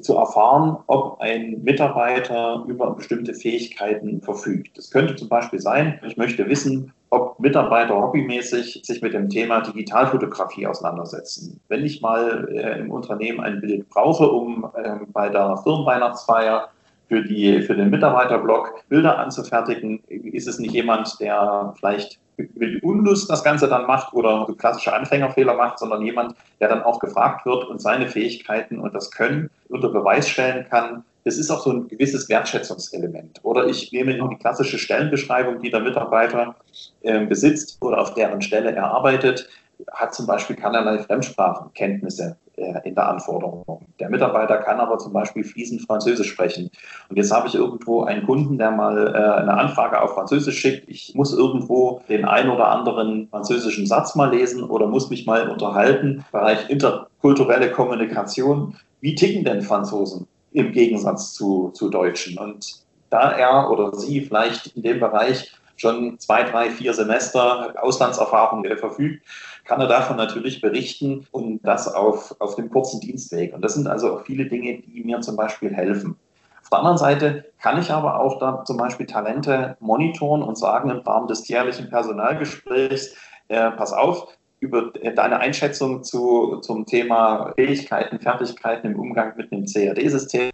zu 0.00 0.16
erfahren, 0.16 0.78
ob 0.86 1.20
ein 1.20 1.62
Mitarbeiter 1.62 2.64
über 2.66 2.94
bestimmte 2.94 3.34
Fähigkeiten 3.34 4.20
verfügt. 4.20 4.76
Das 4.76 4.90
könnte 4.90 5.16
zum 5.16 5.28
Beispiel 5.28 5.60
sein, 5.60 6.00
ich 6.06 6.16
möchte 6.16 6.48
wissen, 6.48 6.92
ob 7.10 7.38
Mitarbeiter 7.38 8.00
hobbymäßig 8.00 8.82
sich 8.84 9.02
mit 9.02 9.14
dem 9.14 9.28
Thema 9.28 9.60
Digitalfotografie 9.60 10.66
auseinandersetzen. 10.66 11.60
Wenn 11.68 11.84
ich 11.84 12.00
mal 12.00 12.48
äh, 12.50 12.80
im 12.80 12.90
Unternehmen 12.90 13.40
ein 13.40 13.60
Bild 13.60 13.88
brauche, 13.88 14.28
um 14.28 14.68
äh, 14.74 14.96
bei 15.12 15.28
der 15.28 15.56
Firmenweihnachtsfeier 15.58 16.68
für, 17.08 17.22
die, 17.22 17.62
für 17.62 17.74
den 17.74 17.90
Mitarbeiterblog 17.90 18.82
Bilder 18.88 19.18
anzufertigen, 19.18 20.02
ist 20.08 20.48
es 20.48 20.58
nicht 20.58 20.74
jemand, 20.74 21.20
der 21.20 21.74
vielleicht 21.78 22.18
mit 22.36 22.82
Unlust 22.82 23.30
das 23.30 23.44
Ganze 23.44 23.68
dann 23.68 23.86
macht 23.86 24.12
oder 24.12 24.46
klassische 24.58 24.92
Anfängerfehler 24.92 25.54
macht, 25.54 25.78
sondern 25.78 26.02
jemand, 26.02 26.34
der 26.60 26.68
dann 26.68 26.82
auch 26.82 26.98
gefragt 26.98 27.46
wird 27.46 27.64
und 27.68 27.80
seine 27.80 28.08
Fähigkeiten 28.08 28.78
und 28.78 28.94
das 28.94 29.10
Können 29.10 29.50
unter 29.68 29.88
Beweis 29.88 30.28
stellen 30.28 30.66
kann. 30.68 31.04
Das 31.24 31.38
ist 31.38 31.50
auch 31.50 31.62
so 31.62 31.70
ein 31.72 31.88
gewisses 31.88 32.28
Wertschätzungselement. 32.28 33.40
Oder 33.44 33.66
ich 33.66 33.92
nehme 33.92 34.12
die 34.28 34.36
klassische 34.36 34.78
Stellenbeschreibung, 34.78 35.60
die 35.62 35.70
der 35.70 35.80
Mitarbeiter 35.80 36.54
äh, 37.02 37.24
besitzt 37.24 37.78
oder 37.80 37.98
auf 37.98 38.14
deren 38.14 38.42
Stelle 38.42 38.72
er 38.72 38.90
arbeitet, 38.90 39.48
hat 39.92 40.14
zum 40.14 40.26
Beispiel 40.26 40.56
keinerlei 40.56 40.98
Fremdsprachenkenntnisse 40.98 42.36
äh, 42.56 42.88
in 42.88 42.94
der 42.94 43.08
Anforderung. 43.08 43.84
Der 43.98 44.08
Mitarbeiter 44.08 44.58
kann 44.58 44.78
aber 44.78 44.98
zum 44.98 45.12
Beispiel 45.12 45.42
fließend 45.42 45.82
Französisch 45.82 46.30
sprechen. 46.30 46.70
Und 47.08 47.16
jetzt 47.16 47.32
habe 47.32 47.48
ich 47.48 47.54
irgendwo 47.54 48.04
einen 48.04 48.24
Kunden, 48.24 48.58
der 48.58 48.70
mal 48.70 49.08
äh, 49.08 49.40
eine 49.40 49.54
Anfrage 49.54 50.00
auf 50.00 50.14
Französisch 50.14 50.58
schickt. 50.58 50.88
Ich 50.88 51.14
muss 51.14 51.32
irgendwo 51.32 52.02
den 52.08 52.24
einen 52.24 52.50
oder 52.50 52.68
anderen 52.68 53.28
französischen 53.28 53.86
Satz 53.86 54.14
mal 54.14 54.30
lesen 54.30 54.62
oder 54.62 54.86
muss 54.86 55.10
mich 55.10 55.26
mal 55.26 55.48
unterhalten. 55.48 56.24
Bereich 56.30 56.70
interkulturelle 56.70 57.72
Kommunikation. 57.72 58.76
Wie 59.00 59.14
ticken 59.14 59.44
denn 59.44 59.62
Franzosen 59.62 60.26
im 60.52 60.72
Gegensatz 60.72 61.32
zu, 61.34 61.70
zu 61.70 61.90
Deutschen? 61.90 62.38
Und 62.38 62.84
da 63.10 63.32
er 63.32 63.70
oder 63.70 63.94
sie 63.96 64.20
vielleicht 64.20 64.68
in 64.76 64.82
dem 64.82 65.00
Bereich 65.00 65.52
schon 65.76 66.18
zwei, 66.18 66.44
drei, 66.44 66.70
vier 66.70 66.94
Semester 66.94 67.74
Auslandserfahrung 67.82 68.64
verfügt, 68.76 69.24
kann 69.64 69.80
er 69.80 69.86
davon 69.86 70.16
natürlich 70.16 70.60
berichten 70.60 71.26
und 71.30 71.62
das 71.62 71.92
auf, 71.92 72.34
auf 72.38 72.54
dem 72.56 72.70
kurzen 72.70 73.00
Dienstweg. 73.00 73.54
Und 73.54 73.62
das 73.62 73.74
sind 73.74 73.86
also 73.86 74.14
auch 74.14 74.24
viele 74.24 74.46
Dinge, 74.46 74.82
die 74.82 75.02
mir 75.04 75.20
zum 75.20 75.36
Beispiel 75.36 75.72
helfen. 75.72 76.16
Auf 76.62 76.70
der 76.70 76.78
anderen 76.78 76.98
Seite 76.98 77.44
kann 77.60 77.78
ich 77.80 77.90
aber 77.90 78.20
auch 78.20 78.38
da 78.38 78.64
zum 78.64 78.76
Beispiel 78.76 79.06
Talente 79.06 79.76
monitoren 79.80 80.42
und 80.42 80.56
sagen 80.56 80.90
im 80.90 80.98
Rahmen 80.98 81.28
des 81.28 81.46
jährlichen 81.48 81.88
Personalgesprächs, 81.90 83.14
äh, 83.48 83.70
pass 83.72 83.92
auf, 83.92 84.28
über 84.60 84.90
deine 84.92 85.40
Einschätzung 85.40 86.02
zu, 86.02 86.58
zum 86.62 86.86
Thema 86.86 87.52
Fähigkeiten, 87.54 88.18
Fertigkeiten 88.18 88.92
im 88.92 88.98
Umgang 88.98 89.36
mit 89.36 89.52
einem 89.52 89.66
CAD-System 89.66 90.50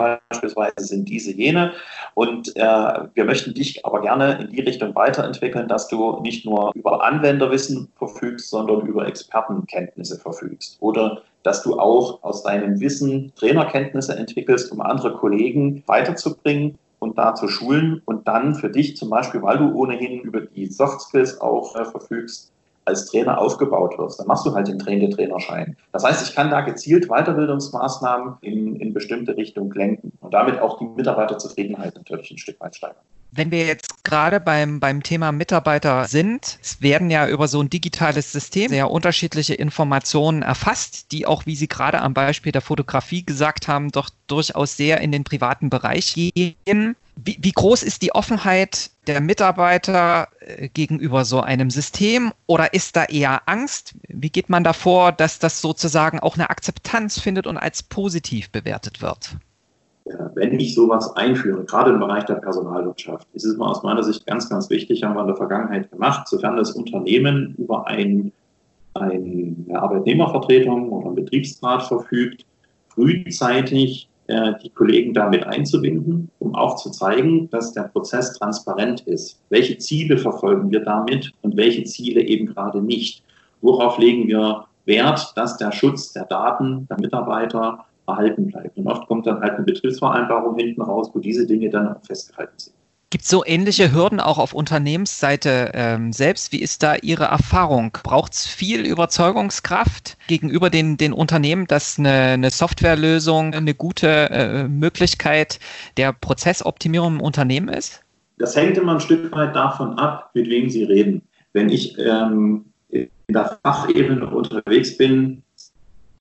beispielsweise 0.00 0.84
sind 0.86 1.08
diese 1.08 1.32
jene. 1.32 1.74
Und 2.14 2.56
äh, 2.56 2.60
wir 3.14 3.24
möchten 3.24 3.54
dich 3.54 3.84
aber 3.84 4.00
gerne 4.00 4.40
in 4.40 4.50
die 4.50 4.60
Richtung 4.60 4.94
weiterentwickeln, 4.94 5.68
dass 5.68 5.88
du 5.88 6.20
nicht 6.20 6.44
nur 6.44 6.72
über 6.74 7.04
Anwenderwissen 7.04 7.90
verfügst, 7.96 8.50
sondern 8.50 8.86
über 8.86 9.06
Expertenkenntnisse 9.06 10.18
verfügst. 10.18 10.76
Oder 10.80 11.22
dass 11.42 11.62
du 11.62 11.78
auch 11.78 12.22
aus 12.22 12.42
deinem 12.42 12.80
Wissen 12.80 13.32
Trainerkenntnisse 13.36 14.16
entwickelst, 14.16 14.70
um 14.72 14.80
andere 14.80 15.12
Kollegen 15.12 15.82
weiterzubringen 15.86 16.78
und 16.98 17.16
da 17.18 17.34
zu 17.34 17.48
schulen 17.48 18.02
und 18.04 18.28
dann 18.28 18.54
für 18.54 18.68
dich 18.68 18.96
zum 18.96 19.10
Beispiel, 19.10 19.42
weil 19.42 19.58
du 19.58 19.72
ohnehin 19.72 20.20
über 20.20 20.42
die 20.42 20.66
Soft 20.66 21.00
Skills 21.00 21.40
auch 21.40 21.74
äh, 21.76 21.84
verfügst, 21.84 22.52
als 22.84 23.06
Trainer 23.06 23.38
aufgebaut 23.38 23.98
wirst, 23.98 24.20
dann 24.20 24.26
machst 24.26 24.46
du 24.46 24.54
halt 24.54 24.68
den 24.68 24.78
Trainer-Trainerschein. 24.78 25.76
Das 25.92 26.04
heißt, 26.04 26.26
ich 26.28 26.34
kann 26.34 26.50
da 26.50 26.60
gezielt 26.62 27.08
Weiterbildungsmaßnahmen 27.08 28.34
in, 28.40 28.76
in 28.76 28.92
bestimmte 28.92 29.36
Richtungen 29.36 29.70
lenken 29.72 30.12
und 30.20 30.34
damit 30.34 30.60
auch 30.60 30.78
die 30.78 30.84
Mitarbeiterzufriedenheit 30.84 31.94
natürlich 31.94 32.30
ein 32.30 32.38
Stück 32.38 32.60
weit 32.60 32.76
steigern. 32.76 33.02
Wenn 33.32 33.52
wir 33.52 33.64
jetzt 33.64 34.02
gerade 34.02 34.40
beim, 34.40 34.80
beim 34.80 35.04
Thema 35.04 35.30
Mitarbeiter 35.30 36.06
sind, 36.06 36.58
es 36.62 36.82
werden 36.82 37.10
ja 37.10 37.28
über 37.28 37.46
so 37.46 37.60
ein 37.60 37.70
digitales 37.70 38.32
System 38.32 38.70
sehr 38.70 38.90
unterschiedliche 38.90 39.54
Informationen 39.54 40.42
erfasst, 40.42 41.12
die 41.12 41.26
auch, 41.26 41.46
wie 41.46 41.54
Sie 41.54 41.68
gerade 41.68 42.00
am 42.00 42.12
Beispiel 42.12 42.50
der 42.50 42.60
Fotografie 42.60 43.24
gesagt 43.24 43.68
haben, 43.68 43.92
doch 43.92 44.10
durchaus 44.26 44.76
sehr 44.76 45.00
in 45.00 45.12
den 45.12 45.22
privaten 45.22 45.70
Bereich 45.70 46.14
gehen. 46.14 46.96
Wie, 47.24 47.38
wie 47.40 47.52
groß 47.52 47.82
ist 47.82 48.02
die 48.02 48.12
Offenheit 48.14 48.90
der 49.06 49.20
Mitarbeiter 49.20 50.28
äh, 50.40 50.68
gegenüber 50.68 51.24
so 51.24 51.40
einem 51.40 51.70
System 51.70 52.32
oder 52.46 52.72
ist 52.72 52.96
da 52.96 53.04
eher 53.04 53.42
Angst? 53.46 53.94
Wie 54.08 54.30
geht 54.30 54.48
man 54.48 54.64
davor, 54.64 55.12
dass 55.12 55.38
das 55.38 55.60
sozusagen 55.60 56.20
auch 56.20 56.36
eine 56.36 56.50
Akzeptanz 56.50 57.20
findet 57.20 57.46
und 57.46 57.56
als 57.56 57.82
positiv 57.82 58.50
bewertet 58.50 59.02
wird? 59.02 59.36
wenn 60.34 60.58
ich 60.58 60.74
sowas 60.74 61.14
einführe, 61.16 61.64
gerade 61.64 61.90
im 61.92 62.00
Bereich 62.00 62.24
der 62.24 62.34
Personalwirtschaft, 62.34 63.28
ist 63.32 63.44
es 63.44 63.56
mal 63.56 63.70
aus 63.70 63.82
meiner 63.82 64.02
Sicht 64.02 64.26
ganz, 64.26 64.48
ganz 64.48 64.70
wichtig, 64.70 65.02
haben 65.02 65.14
wir 65.14 65.20
in 65.20 65.28
der 65.28 65.36
Vergangenheit 65.36 65.90
gemacht, 65.90 66.28
sofern 66.28 66.56
das 66.56 66.72
Unternehmen 66.72 67.54
über 67.58 67.86
ein, 67.86 68.32
eine 68.94 69.54
Arbeitnehmervertretung 69.72 70.90
oder 70.90 71.06
einen 71.06 71.16
Betriebsrat 71.16 71.84
verfügt, 71.84 72.44
frühzeitig 72.88 74.08
äh, 74.30 74.54
die 74.62 74.70
Kollegen 74.70 75.12
damit 75.12 75.44
einzubinden, 75.44 76.30
um 76.38 76.54
auch 76.54 76.76
zu 76.76 76.90
zeigen, 76.90 77.50
dass 77.50 77.72
der 77.72 77.82
Prozess 77.82 78.32
transparent 78.34 79.02
ist. 79.02 79.40
Welche 79.50 79.76
Ziele 79.78 80.16
verfolgen 80.18 80.70
wir 80.70 80.80
damit 80.80 81.32
und 81.42 81.56
welche 81.56 81.84
Ziele 81.84 82.22
eben 82.22 82.46
gerade 82.46 82.80
nicht? 82.80 83.22
Worauf 83.60 83.98
legen 83.98 84.28
wir 84.28 84.64
Wert, 84.86 85.32
dass 85.36 85.56
der 85.58 85.72
Schutz 85.72 86.12
der 86.12 86.24
Daten 86.24 86.86
der 86.88 86.98
Mitarbeiter 87.00 87.84
erhalten 88.06 88.46
bleibt? 88.46 88.78
Und 88.78 88.86
oft 88.86 89.06
kommt 89.08 89.26
dann 89.26 89.40
halt 89.40 89.54
eine 89.54 89.64
Betriebsvereinbarung 89.64 90.56
hinten 90.56 90.82
raus, 90.82 91.10
wo 91.12 91.18
diese 91.18 91.46
Dinge 91.46 91.68
dann 91.68 91.88
auch 91.88 92.04
festgehalten 92.06 92.54
sind. 92.56 92.79
Gibt 93.12 93.24
es 93.24 93.30
so 93.30 93.44
ähnliche 93.44 93.92
Hürden 93.92 94.20
auch 94.20 94.38
auf 94.38 94.52
Unternehmensseite 94.52 95.72
ähm, 95.74 96.12
selbst? 96.12 96.52
Wie 96.52 96.60
ist 96.60 96.84
da 96.84 96.94
Ihre 96.94 97.24
Erfahrung? 97.24 97.90
Braucht 98.04 98.34
es 98.34 98.46
viel 98.46 98.86
Überzeugungskraft 98.86 100.16
gegenüber 100.28 100.70
den, 100.70 100.96
den 100.96 101.12
Unternehmen, 101.12 101.66
dass 101.66 101.98
eine, 101.98 102.12
eine 102.12 102.50
Softwarelösung 102.50 103.52
eine 103.52 103.74
gute 103.74 104.30
äh, 104.30 104.68
Möglichkeit 104.68 105.58
der 105.96 106.12
Prozessoptimierung 106.12 107.16
im 107.16 107.20
Unternehmen 107.20 107.68
ist? 107.68 108.00
Das 108.38 108.54
hängt 108.54 108.78
immer 108.78 108.94
ein 108.94 109.00
Stück 109.00 109.32
weit 109.32 109.56
davon 109.56 109.98
ab, 109.98 110.30
mit 110.34 110.48
wem 110.48 110.70
Sie 110.70 110.84
reden. 110.84 111.22
Wenn 111.52 111.68
ich 111.68 111.98
ähm, 111.98 112.66
in 112.90 113.08
der 113.28 113.58
Fachebene 113.64 114.24
unterwegs 114.30 114.96
bin, 114.96 115.42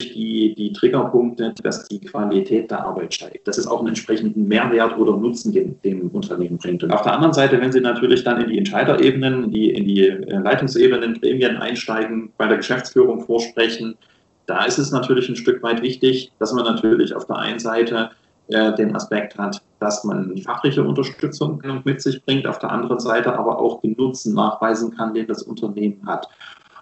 die, 0.01 0.55
die 0.55 0.71
Triggerpunkte, 0.71 1.53
dass 1.61 1.87
die 1.87 1.99
Qualität 1.99 2.71
der 2.71 2.85
Arbeit 2.85 3.13
steigt. 3.13 3.47
Dass 3.47 3.57
es 3.57 3.67
auch 3.67 3.79
einen 3.79 3.89
entsprechenden 3.89 4.47
Mehrwert 4.47 4.97
oder 4.97 5.17
Nutzen 5.17 5.51
dem, 5.51 5.79
dem 5.81 6.09
Unternehmen 6.09 6.57
bringt. 6.57 6.83
Und 6.83 6.91
auf 6.91 7.01
der 7.01 7.13
anderen 7.13 7.33
Seite, 7.33 7.59
wenn 7.59 7.71
Sie 7.71 7.81
natürlich 7.81 8.23
dann 8.23 8.41
in 8.41 8.49
die 8.49 8.57
Entscheiderebenen, 8.57 9.51
die, 9.51 9.71
in 9.71 9.85
die 9.85 10.07
äh, 10.07 10.37
Leitungsebenen, 10.37 11.19
Gremien 11.19 11.57
einsteigen, 11.57 12.31
bei 12.37 12.47
der 12.47 12.57
Geschäftsführung 12.57 13.25
vorsprechen, 13.25 13.95
da 14.45 14.65
ist 14.65 14.79
es 14.79 14.91
natürlich 14.91 15.29
ein 15.29 15.35
Stück 15.35 15.61
weit 15.61 15.81
wichtig, 15.81 16.31
dass 16.39 16.53
man 16.53 16.65
natürlich 16.65 17.13
auf 17.13 17.25
der 17.27 17.37
einen 17.37 17.59
Seite 17.59 18.09
äh, 18.47 18.73
den 18.73 18.95
Aspekt 18.95 19.37
hat, 19.37 19.61
dass 19.79 20.03
man 20.03 20.35
fachliche 20.39 20.83
Unterstützung 20.83 21.61
mit 21.83 22.01
sich 22.01 22.23
bringt, 22.25 22.47
auf 22.47 22.57
der 22.57 22.71
anderen 22.71 22.99
Seite 22.99 23.37
aber 23.37 23.59
auch 23.59 23.81
den 23.81 23.95
Nutzen 23.97 24.33
nachweisen 24.33 24.95
kann, 24.95 25.13
den 25.13 25.27
das 25.27 25.43
Unternehmen 25.43 26.01
hat. 26.07 26.27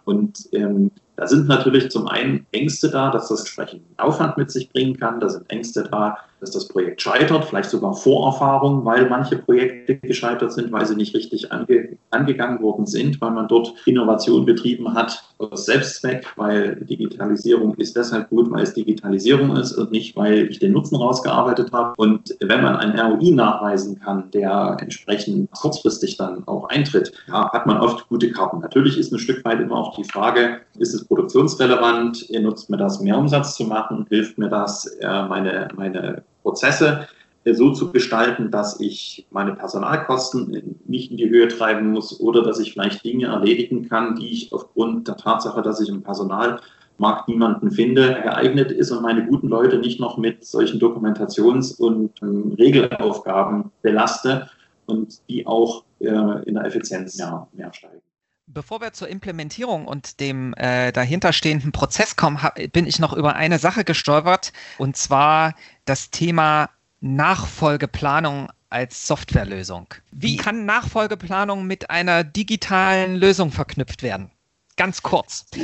Und 0.05 0.47
ähm, 0.53 0.91
da 1.17 1.25
sind 1.25 1.47
natürlich 1.47 1.89
zum 1.89 2.07
einen 2.07 2.45
Ängste 2.51 2.91
da, 2.91 3.09
dass 3.09 3.29
das 3.29 3.39
entsprechenden 3.39 3.97
Aufwand 3.97 4.38
mit 4.38 4.51
sich 4.51 4.69
bringen 4.71 4.95
kann. 4.97 5.19
Da 5.19 5.29
sind 5.29 5.50
Ängste 5.50 5.83
da, 5.91 6.17
dass 6.39 6.51
das 6.51 6.67
Projekt 6.67 7.01
scheitert, 7.01 7.45
vielleicht 7.45 7.71
sogar 7.71 7.95
Vorerfahrungen, 7.95 8.86
weil 8.86 9.09
manche 9.09 9.38
Projekte 9.38 9.97
gescheitert 9.97 10.53
sind, 10.53 10.71
weil 10.71 10.86
sie 10.86 10.95
nicht 10.95 11.15
richtig 11.15 11.51
ange 11.51 11.97
angegangen 12.12 12.62
worden 12.62 12.86
sind, 12.86 13.19
weil 13.19 13.31
man 13.31 13.47
dort 13.47 13.74
Innovation 13.86 14.45
betrieben 14.45 14.93
hat 14.93 15.24
aus 15.39 15.65
Selbstzweck, 15.65 16.25
weil 16.36 16.75
Digitalisierung 16.75 17.74
ist 17.75 17.95
deshalb 17.95 18.29
gut, 18.29 18.51
weil 18.51 18.63
es 18.63 18.75
Digitalisierung 18.75 19.55
ist 19.55 19.74
und 19.74 19.91
nicht, 19.91 20.15
weil 20.15 20.47
ich 20.50 20.59
den 20.59 20.74
Nutzen 20.74 20.95
rausgearbeitet 20.97 21.71
habe. 21.71 21.93
Und 21.97 22.36
wenn 22.39 22.62
man 22.62 22.75
ein 22.75 23.00
ROI 23.00 23.31
nachweisen 23.31 24.00
kann, 24.00 24.29
der 24.31 24.77
entsprechend 24.79 25.51
kurzfristig 25.51 26.17
dann 26.17 26.47
auch 26.47 26.69
eintritt, 26.69 27.12
ja, 27.27 27.51
hat 27.51 27.65
man 27.65 27.79
oft 27.79 28.07
gute 28.07 28.31
Karten. 28.31 28.59
Natürlich 28.59 28.97
ist 28.97 29.12
ein 29.12 29.19
Stück 29.19 29.43
weit 29.45 29.59
immer 29.59 29.77
auch 29.77 29.95
die 29.95 30.03
Frage, 30.03 30.62
ist 30.77 30.93
es 30.93 31.07
produktionsrelevant? 31.08 32.30
Nutzt 32.42 32.70
mir 32.70 32.78
das, 32.78 33.00
mehr 33.00 33.18
Umsatz 33.18 33.56
zu 33.56 33.66
machen? 33.66 34.06
Hilft 34.10 34.38
mir 34.38 34.50
das, 34.50 34.86
äh, 34.86 35.28
meine, 35.28 35.70
meine 35.76 36.24
Prozesse 36.44 37.08
äh, 37.44 37.54
so 37.54 37.72
zu 37.72 37.92
gestalten, 37.92 38.52
dass 38.52 38.80
ich 38.80 39.26
meine 39.32 39.54
Personalkosten 39.54 40.80
nicht 40.86 41.12
in 41.12 41.18
die 41.18 41.30
Höhe 41.30 41.48
treiben 41.48 41.92
muss 41.92 42.20
oder 42.20 42.44
dass 42.44 42.60
ich 42.60 42.74
vielleicht 42.74 43.04
Dinge 43.04 43.28
erledigen 43.28 43.88
kann, 43.88 44.16
die 44.16 44.28
ich 44.28 44.54
aufgrund 44.54 45.08
der 45.08 45.18
Tatsache, 45.18 45.62
dass 45.62 45.80
ich 45.80 45.90
im 45.90 46.04
Personalmarkt 46.04 47.28
niemanden 47.28 47.72
finde, 47.72 48.20
geeignet 48.24 48.72
ist 48.72 48.92
und 48.92 49.02
meine 49.02 49.26
guten 49.26 49.48
Leute 49.48 49.78
nicht 49.78 50.00
noch 50.00 50.18
mit 50.18 50.46
solchen 50.46 50.80
Dokumentations- 50.80 51.78
und 51.80 52.12
ähm, 52.22 52.56
Regelaufgaben 52.58 53.72
belaste 53.82 54.50
und 54.86 55.20
die 55.30 55.46
auch 55.46 55.84
äh, 56.00 56.43
in 56.46 56.56
der 56.56 56.65
Effizienz 56.65 57.17
mehr, 57.17 57.48
mehr 57.54 57.74
steigen. 57.74 58.02
Bevor 58.47 58.79
wir 58.79 58.93
zur 58.93 59.10
Implementierung 59.10 59.86
und 59.86 60.21
dem 60.21 60.53
äh, 60.55 60.93
dahinterstehenden 60.93 61.73
Prozess 61.73 62.15
kommen, 62.15 62.41
hab, 62.41 62.55
bin 62.71 62.88
ich 62.88 62.97
noch 62.97 63.12
über 63.13 63.36
eine 63.36 63.60
Sache 63.60 63.83
gestolpert, 63.83 64.53
und 64.77 64.95
zwar 64.95 65.53
das 65.83 66.12
Thema 66.12 66.69
Nachfolgeplanung 67.01 68.49
als 68.69 69.05
Softwarelösung. 69.05 69.88
Wie 70.12 70.38
kann 70.38 70.65
Nachfolgeplanung 70.65 71.67
mit 71.67 71.89
einer 71.89 72.23
digitalen 72.23 73.17
Lösung 73.17 73.51
verknüpft 73.51 74.01
werden? 74.01 74.31
Ganz 74.77 75.03
kurz. 75.03 75.45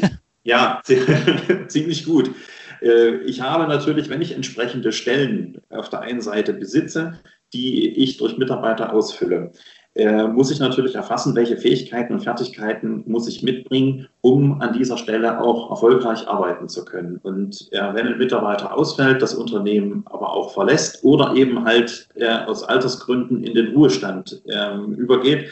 Ja, 0.46 0.82
ziemlich 1.70 2.04
gut. 2.04 2.36
Äh, 2.82 3.16
ich 3.20 3.40
habe 3.40 3.66
natürlich, 3.66 4.10
wenn 4.10 4.22
ich 4.22 4.34
entsprechende 4.34 4.92
Stellen 4.92 5.62
auf 5.70 5.90
der 5.90 6.02
einen 6.02 6.20
Seite 6.20 6.54
besitze, 6.54 7.18
die 7.54 7.88
ich 7.88 8.18
durch 8.18 8.38
Mitarbeiter 8.38 8.92
ausfülle, 8.92 9.54
äh, 9.96 10.28
muss 10.28 10.50
ich 10.50 10.60
natürlich 10.60 10.96
erfassen, 10.96 11.36
welche 11.36 11.58
Fähigkeiten 11.58 12.14
und 12.14 12.22
Fertigkeiten 12.22 13.04
muss 13.06 13.28
ich 13.28 13.44
mitbringen, 13.44 14.08
um 14.22 14.60
an 14.60 14.74
dieser 14.74 14.98
Stelle 14.98 15.40
auch 15.40 15.70
erfolgreich 15.70 16.28
arbeiten 16.28 16.68
zu 16.68 16.84
können. 16.84 17.20
Und 17.22 17.68
äh, 17.72 17.94
wenn 17.94 18.08
ein 18.08 18.18
Mitarbeiter 18.18 18.76
ausfällt, 18.76 19.22
das 19.22 19.36
Unternehmen 19.36 20.04
aber 20.06 20.34
auch 20.34 20.54
verlässt 20.54 21.04
oder 21.04 21.36
eben 21.36 21.64
halt 21.64 22.08
äh, 22.16 22.28
aus 22.28 22.64
Altersgründen 22.64 23.44
in 23.44 23.54
den 23.54 23.76
Ruhestand 23.76 24.42
ähm, 24.48 24.94
übergeht, 24.94 25.50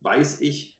weiß 0.00 0.40
ich 0.40 0.78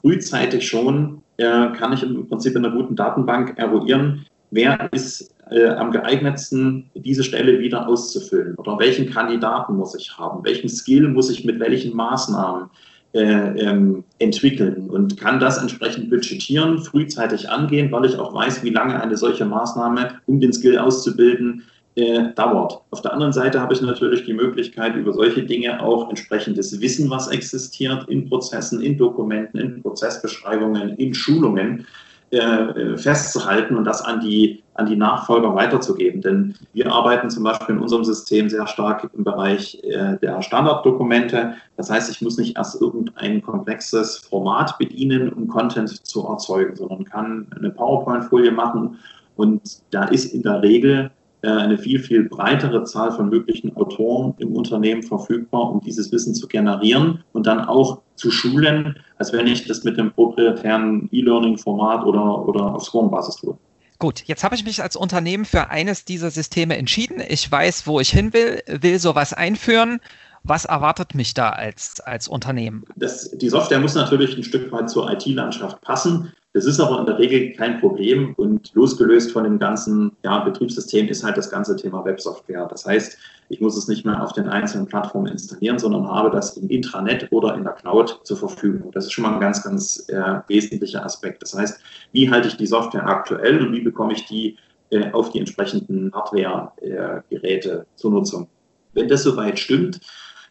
frühzeitig 0.00 0.66
schon, 0.66 1.22
äh, 1.36 1.68
kann 1.72 1.92
ich 1.92 2.02
im 2.02 2.26
Prinzip 2.28 2.56
in 2.56 2.64
einer 2.64 2.74
guten 2.74 2.96
Datenbank 2.96 3.58
eruieren, 3.58 4.24
wer 4.50 4.88
ist 4.92 5.34
äh, 5.50 5.66
am 5.66 5.90
geeignetsten, 5.90 6.90
diese 6.94 7.24
Stelle 7.24 7.58
wieder 7.58 7.88
auszufüllen? 7.88 8.54
Oder 8.56 8.78
welchen 8.78 9.10
Kandidaten 9.10 9.76
muss 9.76 9.94
ich 9.94 10.16
haben? 10.16 10.44
Welchen 10.44 10.68
Skill 10.68 11.08
muss 11.08 11.30
ich 11.30 11.44
mit 11.44 11.60
welchen 11.60 11.96
Maßnahmen 11.96 12.70
äh, 13.14 13.20
ähm, 13.20 14.04
entwickeln? 14.18 14.90
Und 14.90 15.16
kann 15.18 15.40
das 15.40 15.58
entsprechend 15.58 16.10
budgetieren, 16.10 16.78
frühzeitig 16.78 17.48
angehen, 17.48 17.90
weil 17.92 18.04
ich 18.04 18.18
auch 18.18 18.34
weiß, 18.34 18.62
wie 18.62 18.70
lange 18.70 19.00
eine 19.00 19.16
solche 19.16 19.44
Maßnahme, 19.44 20.20
um 20.26 20.40
den 20.40 20.52
Skill 20.52 20.78
auszubilden, 20.78 21.64
äh, 21.98 22.32
dauert. 22.34 22.80
Auf 22.90 23.02
der 23.02 23.12
anderen 23.12 23.32
Seite 23.32 23.60
habe 23.60 23.74
ich 23.74 23.80
natürlich 23.80 24.24
die 24.24 24.32
Möglichkeit, 24.32 24.94
über 24.94 25.12
solche 25.12 25.42
Dinge 25.42 25.82
auch 25.82 26.08
entsprechendes 26.08 26.80
Wissen, 26.80 27.10
was 27.10 27.26
existiert, 27.26 28.08
in 28.08 28.28
Prozessen, 28.28 28.80
in 28.82 28.96
Dokumenten, 28.96 29.58
in 29.58 29.82
Prozessbeschreibungen, 29.82 30.90
in 30.90 31.12
Schulungen, 31.12 31.86
äh, 32.30 32.96
festzuhalten 32.96 33.76
und 33.76 33.84
das 33.84 34.02
an 34.02 34.20
die, 34.20 34.62
an 34.74 34.86
die 34.86 34.96
Nachfolger 34.96 35.54
weiterzugeben. 35.54 36.20
Denn 36.20 36.54
wir 36.72 36.92
arbeiten 36.92 37.30
zum 37.30 37.44
Beispiel 37.44 37.76
in 37.76 37.80
unserem 37.80 38.04
System 38.04 38.48
sehr 38.48 38.66
stark 38.66 39.08
im 39.16 39.24
Bereich 39.24 39.82
äh, 39.84 40.18
der 40.18 40.42
Standarddokumente. 40.42 41.54
Das 41.76 41.90
heißt, 41.90 42.10
ich 42.10 42.20
muss 42.20 42.38
nicht 42.38 42.56
erst 42.56 42.80
irgendein 42.80 43.42
komplexes 43.42 44.18
Format 44.18 44.76
bedienen, 44.78 45.32
um 45.32 45.48
Content 45.48 46.06
zu 46.06 46.26
erzeugen, 46.26 46.76
sondern 46.76 47.04
kann 47.04 47.46
eine 47.56 47.70
PowerPoint-Folie 47.70 48.52
machen 48.52 48.98
und 49.38 49.62
da 49.92 50.04
ist 50.04 50.34
in 50.34 50.42
der 50.42 50.62
Regel 50.62 51.04
äh, 51.04 51.17
eine 51.42 51.78
viel, 51.78 52.00
viel 52.00 52.24
breitere 52.24 52.84
Zahl 52.84 53.12
von 53.12 53.28
möglichen 53.28 53.76
Autoren 53.76 54.34
im 54.38 54.54
Unternehmen 54.56 55.02
verfügbar, 55.02 55.70
um 55.70 55.80
dieses 55.80 56.10
Wissen 56.10 56.34
zu 56.34 56.48
generieren 56.48 57.22
und 57.32 57.46
dann 57.46 57.64
auch 57.64 58.00
zu 58.16 58.30
schulen, 58.30 58.98
als 59.18 59.32
wenn 59.32 59.46
ich 59.46 59.66
das 59.66 59.84
mit 59.84 59.96
dem 59.96 60.10
proprietären 60.12 61.08
E-Learning-Format 61.12 62.04
oder, 62.04 62.48
oder 62.48 62.74
auf 62.74 62.84
Scrum-Basis 62.84 63.36
tue. 63.36 63.56
Gut, 64.00 64.22
jetzt 64.26 64.44
habe 64.44 64.54
ich 64.54 64.64
mich 64.64 64.82
als 64.82 64.94
Unternehmen 64.94 65.44
für 65.44 65.70
eines 65.70 66.04
dieser 66.04 66.30
Systeme 66.30 66.76
entschieden. 66.76 67.20
Ich 67.26 67.50
weiß, 67.50 67.86
wo 67.86 67.98
ich 67.98 68.10
hin 68.10 68.32
will, 68.32 68.62
will 68.66 68.98
sowas 69.00 69.32
einführen. 69.32 70.00
Was 70.44 70.64
erwartet 70.64 71.16
mich 71.16 71.34
da 71.34 71.50
als, 71.50 72.00
als 72.00 72.28
Unternehmen? 72.28 72.84
Das, 72.94 73.30
die 73.30 73.48
Software 73.48 73.80
muss 73.80 73.94
natürlich 73.94 74.36
ein 74.36 74.44
Stück 74.44 74.70
weit 74.70 74.88
zur 74.88 75.10
IT-Landschaft 75.10 75.80
passen. 75.82 76.32
Das 76.54 76.64
ist 76.64 76.80
aber 76.80 76.98
in 76.98 77.06
der 77.06 77.18
Regel 77.18 77.52
kein 77.52 77.78
Problem 77.78 78.32
und 78.36 78.72
losgelöst 78.74 79.32
von 79.32 79.44
dem 79.44 79.58
ganzen 79.58 80.16
ja, 80.24 80.38
Betriebssystem 80.40 81.06
ist 81.08 81.22
halt 81.22 81.36
das 81.36 81.50
ganze 81.50 81.76
Thema 81.76 82.04
Websoftware. 82.04 82.66
Das 82.66 82.86
heißt, 82.86 83.18
ich 83.50 83.60
muss 83.60 83.76
es 83.76 83.86
nicht 83.86 84.06
mehr 84.06 84.22
auf 84.22 84.32
den 84.32 84.48
einzelnen 84.48 84.86
Plattformen 84.86 85.30
installieren, 85.30 85.78
sondern 85.78 86.08
habe 86.08 86.30
das 86.30 86.56
im 86.56 86.68
Intranet 86.70 87.30
oder 87.32 87.54
in 87.54 87.64
der 87.64 87.74
Cloud 87.74 88.20
zur 88.24 88.38
Verfügung. 88.38 88.90
Das 88.92 89.04
ist 89.04 89.12
schon 89.12 89.24
mal 89.24 89.34
ein 89.34 89.40
ganz, 89.40 89.62
ganz 89.62 90.08
äh, 90.08 90.40
wesentlicher 90.48 91.04
Aspekt. 91.04 91.42
Das 91.42 91.54
heißt, 91.54 91.80
wie 92.12 92.30
halte 92.30 92.48
ich 92.48 92.56
die 92.56 92.66
Software 92.66 93.06
aktuell 93.06 93.60
und 93.60 93.72
wie 93.72 93.82
bekomme 93.82 94.14
ich 94.14 94.24
die 94.24 94.56
äh, 94.90 95.10
auf 95.12 95.30
die 95.30 95.40
entsprechenden 95.40 96.12
Hardware-Geräte 96.14 97.70
äh, 97.70 97.96
zur 97.96 98.10
Nutzung? 98.10 98.48
Wenn 98.94 99.08
das 99.08 99.22
soweit 99.22 99.58
stimmt, 99.58 100.00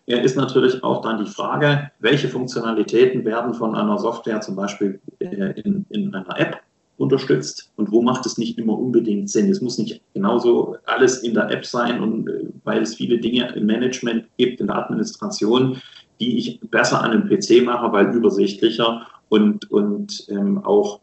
ist 0.07 0.37
natürlich 0.37 0.83
auch 0.83 1.01
dann 1.01 1.23
die 1.23 1.29
Frage, 1.29 1.91
welche 1.99 2.29
Funktionalitäten 2.29 3.25
werden 3.25 3.53
von 3.53 3.75
einer 3.75 3.97
Software 3.97 4.39
zum 4.39 4.55
Beispiel 4.55 5.01
äh, 5.19 5.59
in, 5.61 5.85
in 5.89 6.15
einer 6.15 6.39
App 6.39 6.61
unterstützt 6.97 7.71
und 7.75 7.91
wo 7.91 8.01
macht 8.01 8.25
es 8.25 8.37
nicht 8.37 8.57
immer 8.57 8.77
unbedingt 8.77 9.29
Sinn. 9.29 9.51
Es 9.51 9.61
muss 9.61 9.77
nicht 9.77 10.01
genauso 10.13 10.77
alles 10.85 11.23
in 11.23 11.33
der 11.33 11.49
App 11.51 11.65
sein 11.65 12.01
und 12.01 12.27
äh, 12.29 12.45
weil 12.63 12.81
es 12.81 12.95
viele 12.95 13.19
Dinge 13.19 13.53
im 13.55 13.65
Management 13.65 14.25
gibt, 14.37 14.61
in 14.61 14.67
der 14.67 14.77
Administration, 14.77 15.81
die 16.19 16.37
ich 16.37 16.59
besser 16.71 17.01
an 17.01 17.11
einem 17.11 17.29
PC 17.29 17.63
mache, 17.63 17.91
weil 17.91 18.07
übersichtlicher 18.13 19.05
und, 19.29 19.69
und 19.69 20.25
ähm, 20.29 20.63
auch 20.63 21.01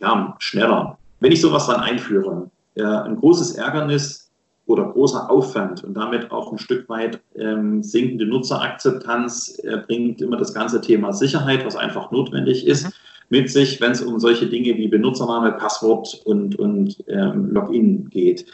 ja, 0.00 0.34
schneller. 0.38 0.98
Wenn 1.20 1.32
ich 1.32 1.40
sowas 1.40 1.66
dann 1.66 1.80
einführe, 1.80 2.50
äh, 2.74 2.82
ein 2.82 3.16
großes 3.16 3.52
Ärgernis 3.52 4.25
oder 4.66 4.84
großer 4.84 5.30
Aufwand 5.30 5.84
und 5.84 5.94
damit 5.94 6.30
auch 6.30 6.52
ein 6.52 6.58
Stück 6.58 6.88
weit 6.88 7.20
ähm, 7.36 7.82
sinkende 7.82 8.26
Nutzerakzeptanz 8.26 9.60
äh, 9.62 9.78
bringt 9.86 10.20
immer 10.20 10.36
das 10.36 10.52
ganze 10.52 10.80
Thema 10.80 11.12
Sicherheit, 11.12 11.64
was 11.64 11.76
einfach 11.76 12.10
notwendig 12.10 12.66
ist, 12.66 12.86
mhm. 12.86 12.92
mit 13.28 13.50
sich, 13.50 13.80
wenn 13.80 13.92
es 13.92 14.02
um 14.02 14.18
solche 14.18 14.46
Dinge 14.46 14.76
wie 14.76 14.88
Benutzername, 14.88 15.52
Passwort 15.52 16.20
und, 16.24 16.58
und 16.58 17.02
ähm, 17.06 17.50
Login 17.52 18.10
geht. 18.10 18.46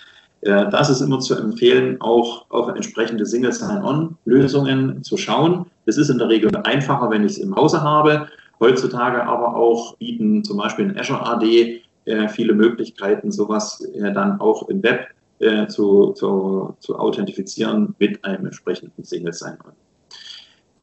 Äh, 0.43 0.69
das 0.71 0.91
ist 0.91 1.01
immer 1.01 1.21
zu 1.21 1.35
empfehlen, 1.35 1.97
auch 2.01 2.45
auf 2.51 2.69
entsprechende 2.69 3.25
Single 3.25 3.53
Sign-On-Lösungen 3.53 5.03
zu 5.03 5.17
schauen. 5.17 5.67
Es 5.87 5.97
ist 5.97 6.11
in 6.11 6.19
der 6.19 6.29
Regel 6.29 6.55
einfacher, 6.65 7.11
wenn 7.11 7.25
ich 7.25 7.33
es 7.33 7.39
im 7.39 7.57
Hause 7.57 7.81
habe. 7.81 8.29
Heutzutage 8.61 9.25
aber 9.25 9.57
auch 9.57 9.97
bieten 9.97 10.45
zum 10.45 10.59
Beispiel 10.59 10.91
in 10.91 10.99
Azure 10.99 11.27
AD 11.27 11.81
äh, 12.05 12.29
viele 12.29 12.53
Möglichkeiten, 12.53 13.33
sowas 13.33 13.81
äh, 13.95 14.13
dann 14.13 14.41
auch 14.41 14.69
im 14.69 14.83
Web 14.83 15.07
äh, 15.43 15.67
zu, 15.67 16.13
zu, 16.13 16.75
zu 16.81 16.99
authentifizieren 16.99 17.95
mit 17.99 18.25
einem 18.25 18.47
entsprechenden 18.47 19.05
Single 19.05 19.33
Sign-On. 19.33 19.73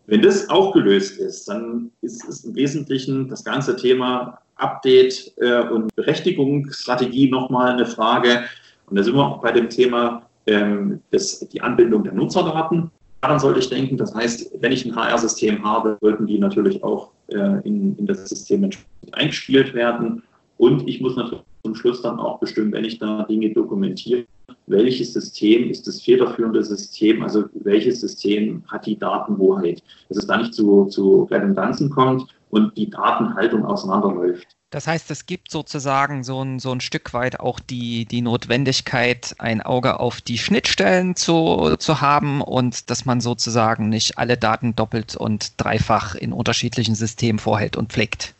Wenn 0.07 0.21
das 0.21 0.49
auch 0.49 0.73
gelöst 0.73 1.19
ist, 1.19 1.47
dann 1.47 1.91
ist 2.01 2.27
es 2.27 2.43
im 2.43 2.55
Wesentlichen 2.55 3.29
das 3.29 3.43
ganze 3.43 3.75
Thema 3.75 4.39
Update 4.55 5.31
äh, 5.37 5.61
und 5.61 5.95
Berechtigungsstrategie 5.95 7.29
nochmal 7.29 7.73
eine 7.73 7.85
Frage. 7.85 8.43
Und 8.87 8.97
da 8.97 9.03
sind 9.03 9.15
wir 9.15 9.25
auch 9.25 9.41
bei 9.41 9.51
dem 9.51 9.69
Thema 9.69 10.23
ähm, 10.47 10.99
des, 11.13 11.39
die 11.49 11.61
Anbindung 11.61 12.03
der 12.03 12.13
Nutzerdaten. 12.13 12.91
Daran 13.21 13.39
sollte 13.39 13.59
ich 13.59 13.69
denken. 13.69 13.97
Das 13.97 14.13
heißt, 14.15 14.51
wenn 14.59 14.71
ich 14.71 14.85
ein 14.85 14.95
HR-System 14.95 15.63
habe, 15.63 15.97
sollten 16.01 16.25
die 16.25 16.39
natürlich 16.39 16.83
auch 16.83 17.11
äh, 17.27 17.61
in, 17.63 17.95
in 17.97 18.07
das 18.07 18.27
System 18.27 18.69
eingespielt 19.11 19.73
werden. 19.73 20.23
Und 20.57 20.87
ich 20.87 21.01
muss 21.01 21.15
natürlich 21.15 21.43
zum 21.63 21.75
Schluss 21.75 22.01
dann 22.01 22.19
auch 22.19 22.39
bestimmen, 22.39 22.71
wenn 22.71 22.83
ich 22.83 22.99
da 22.99 23.23
Dinge 23.23 23.53
dokumentiere, 23.53 24.25
welches 24.69 25.13
System 25.13 25.69
ist 25.69 25.87
das 25.87 26.01
federführende 26.01 26.63
System, 26.63 27.23
also 27.23 27.45
welches 27.53 28.01
System 28.01 28.63
hat 28.67 28.85
die 28.85 28.97
Datenhoheit, 28.97 29.83
dass 30.07 30.19
es 30.19 30.27
da 30.27 30.37
nicht 30.37 30.53
zu, 30.53 30.85
zu 30.85 31.23
Redundanzen 31.23 31.89
kommt 31.89 32.29
und 32.51 32.75
die 32.77 32.89
Datenhaltung 32.89 33.65
auseinanderläuft. 33.65 34.47
Das 34.71 34.85
heißt, 34.85 35.09
es 35.09 35.25
gibt 35.25 35.49
sozusagen 35.49 36.23
so 36.23 36.43
ein, 36.43 36.59
so 36.59 36.71
ein 36.71 36.79
Stück 36.79 37.13
weit 37.13 37.39
auch 37.39 37.59
die, 37.59 38.05
die 38.05 38.21
Notwendigkeit, 38.21 39.33
ein 39.39 39.61
Auge 39.61 39.99
auf 39.99 40.21
die 40.21 40.37
Schnittstellen 40.37 41.15
zu, 41.15 41.75
zu 41.79 42.01
haben 42.01 42.41
und 42.41 42.91
dass 42.91 43.05
man 43.05 43.19
sozusagen 43.19 43.89
nicht 43.89 44.19
alle 44.19 44.37
Daten 44.37 44.75
doppelt 44.75 45.15
und 45.15 45.53
dreifach 45.57 46.13
in 46.13 46.33
unterschiedlichen 46.33 46.93
Systemen 46.93 47.39
vorhält 47.39 47.77
und 47.77 47.91
pflegt. 47.91 48.35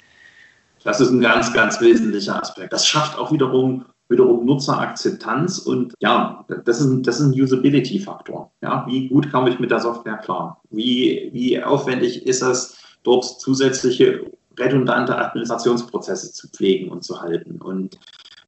Das 0.84 1.02
ist 1.02 1.10
ein 1.10 1.20
ganz, 1.20 1.52
ganz 1.52 1.82
wesentlicher 1.82 2.42
Aspekt. 2.42 2.74
Das 2.74 2.88
schafft 2.88 3.18
auch 3.18 3.32
wiederum, 3.32 3.86
wiederum 4.10 4.46
Nutzerakzeptanz 4.46 5.60
und 5.60 5.94
ja, 6.00 6.46
das 6.66 6.82
ist, 6.82 7.08
das 7.08 7.20
ist 7.20 7.28
ein 7.28 7.42
Usability-Faktor. 7.42 8.52
Ja, 8.62 8.86
wie 8.88 9.08
gut 9.08 9.32
komme 9.32 9.50
ich 9.50 9.60
mit 9.60 9.72
der 9.72 9.80
Software 9.80 10.18
klar? 10.18 10.62
Wie, 10.72 11.30
wie 11.32 11.62
aufwendig 11.62 12.26
ist 12.26 12.42
es, 12.42 12.78
dort 13.04 13.24
zusätzliche 13.24 14.26
redundante 14.58 15.18
Administrationsprozesse 15.18 16.34
zu 16.34 16.50
pflegen 16.50 16.90
und 16.90 17.04
zu 17.04 17.22
halten? 17.22 17.62
Und 17.62 17.98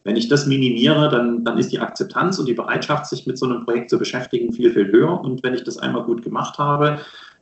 wenn 0.03 0.15
ich 0.15 0.27
das 0.27 0.47
minimiere, 0.47 1.09
dann, 1.09 1.45
dann 1.45 1.57
ist 1.57 1.71
die 1.71 1.79
Akzeptanz 1.79 2.39
und 2.39 2.47
die 2.47 2.55
Bereitschaft, 2.55 3.05
sich 3.05 3.27
mit 3.27 3.37
so 3.37 3.45
einem 3.45 3.63
Projekt 3.63 3.91
zu 3.91 3.99
beschäftigen, 3.99 4.51
viel, 4.51 4.71
viel 4.71 4.91
höher. 4.91 5.21
Und 5.21 5.43
wenn 5.43 5.53
ich 5.53 5.63
das 5.63 5.77
einmal 5.77 6.03
gut 6.03 6.23
gemacht 6.23 6.57
habe, 6.57 6.99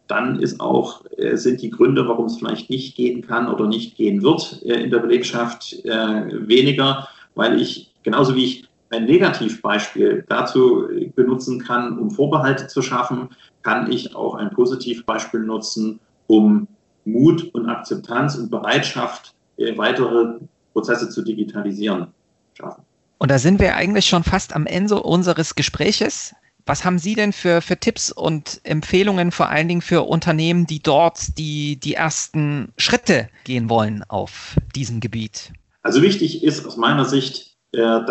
dann 0.08 0.40
ist 0.40 0.60
auch, 0.60 1.04
äh, 1.18 1.38
sind 1.38 1.62
die 1.62 1.70
Gründe, 1.70 2.08
warum 2.08 2.26
es 2.26 2.38
vielleicht 2.38 2.70
nicht 2.70 2.96
gehen 2.96 3.22
kann 3.22 3.48
oder 3.48 3.68
nicht 3.68 3.96
gehen 3.96 4.24
wird 4.24 4.62
äh, 4.64 4.82
in 4.84 4.90
der 4.90 5.00
Belegschaft 5.00 5.86
äh, 5.86 6.48
weniger, 6.48 7.08
weil 7.36 7.62
ich, 7.62 7.89
genauso 8.04 8.36
wie 8.36 8.46
ich 8.46 8.70
ein 8.92 9.06
Negativbeispiel 9.06 10.26
dazu 10.28 10.88
benutzen 11.16 11.60
kann, 11.60 12.00
um 12.00 12.10
Vorbehalte 12.10 12.68
zu 12.68 12.82
schaffen, 12.82 13.30
kann 13.62 13.92
ich 13.92 14.16
auch 14.16 14.36
ein 14.36 14.50
Positivbeispiel 14.50 15.42
nutzen, 15.42 16.00
um 16.28 16.68
Mut 17.06 17.54
und 17.54 17.68
Akzeptanz 17.68 18.36
und 18.36 18.50
Bereitschaft, 18.50 19.34
weitere 19.76 20.40
Prozesse 20.74 21.10
zu 21.10 21.22
digitalisieren, 21.22 22.08
schaffen. 22.54 22.84
Und 23.18 23.30
da 23.30 23.38
sind 23.38 23.60
wir 23.60 23.76
eigentlich 23.76 24.06
schon 24.06 24.24
fast 24.24 24.56
am 24.56 24.66
Ende 24.66 25.02
unseres 25.02 25.56
Gespräches. 25.56 26.34
Was 26.66 26.86
haben 26.86 27.00
Sie 27.00 27.16
denn 27.16 27.34
für, 27.34 27.62
für 27.62 27.78
Tipps 27.78 28.12
und 28.12 28.62
Empfehlungen 28.64 29.32
vor 29.32 29.50
allen 29.50 29.68
Dingen 29.68 29.82
für 29.82 30.04
Unternehmen, 30.04 30.68
die 30.68 30.80
dort 30.80 31.38
die, 31.38 31.78
die 31.78 31.96
ersten 31.96 32.72
Schritte 32.78 33.28
gehen 33.44 33.70
wollen 33.70 34.04
auf 34.08 34.56
diesem 34.76 35.00
Gebiet? 35.00 35.52
Also 35.82 36.02
wichtig 36.02 36.44
ist 36.44 36.66
aus 36.66 36.78
meiner 36.78 37.06
Sicht, 37.06 37.49
äh, 37.72 38.06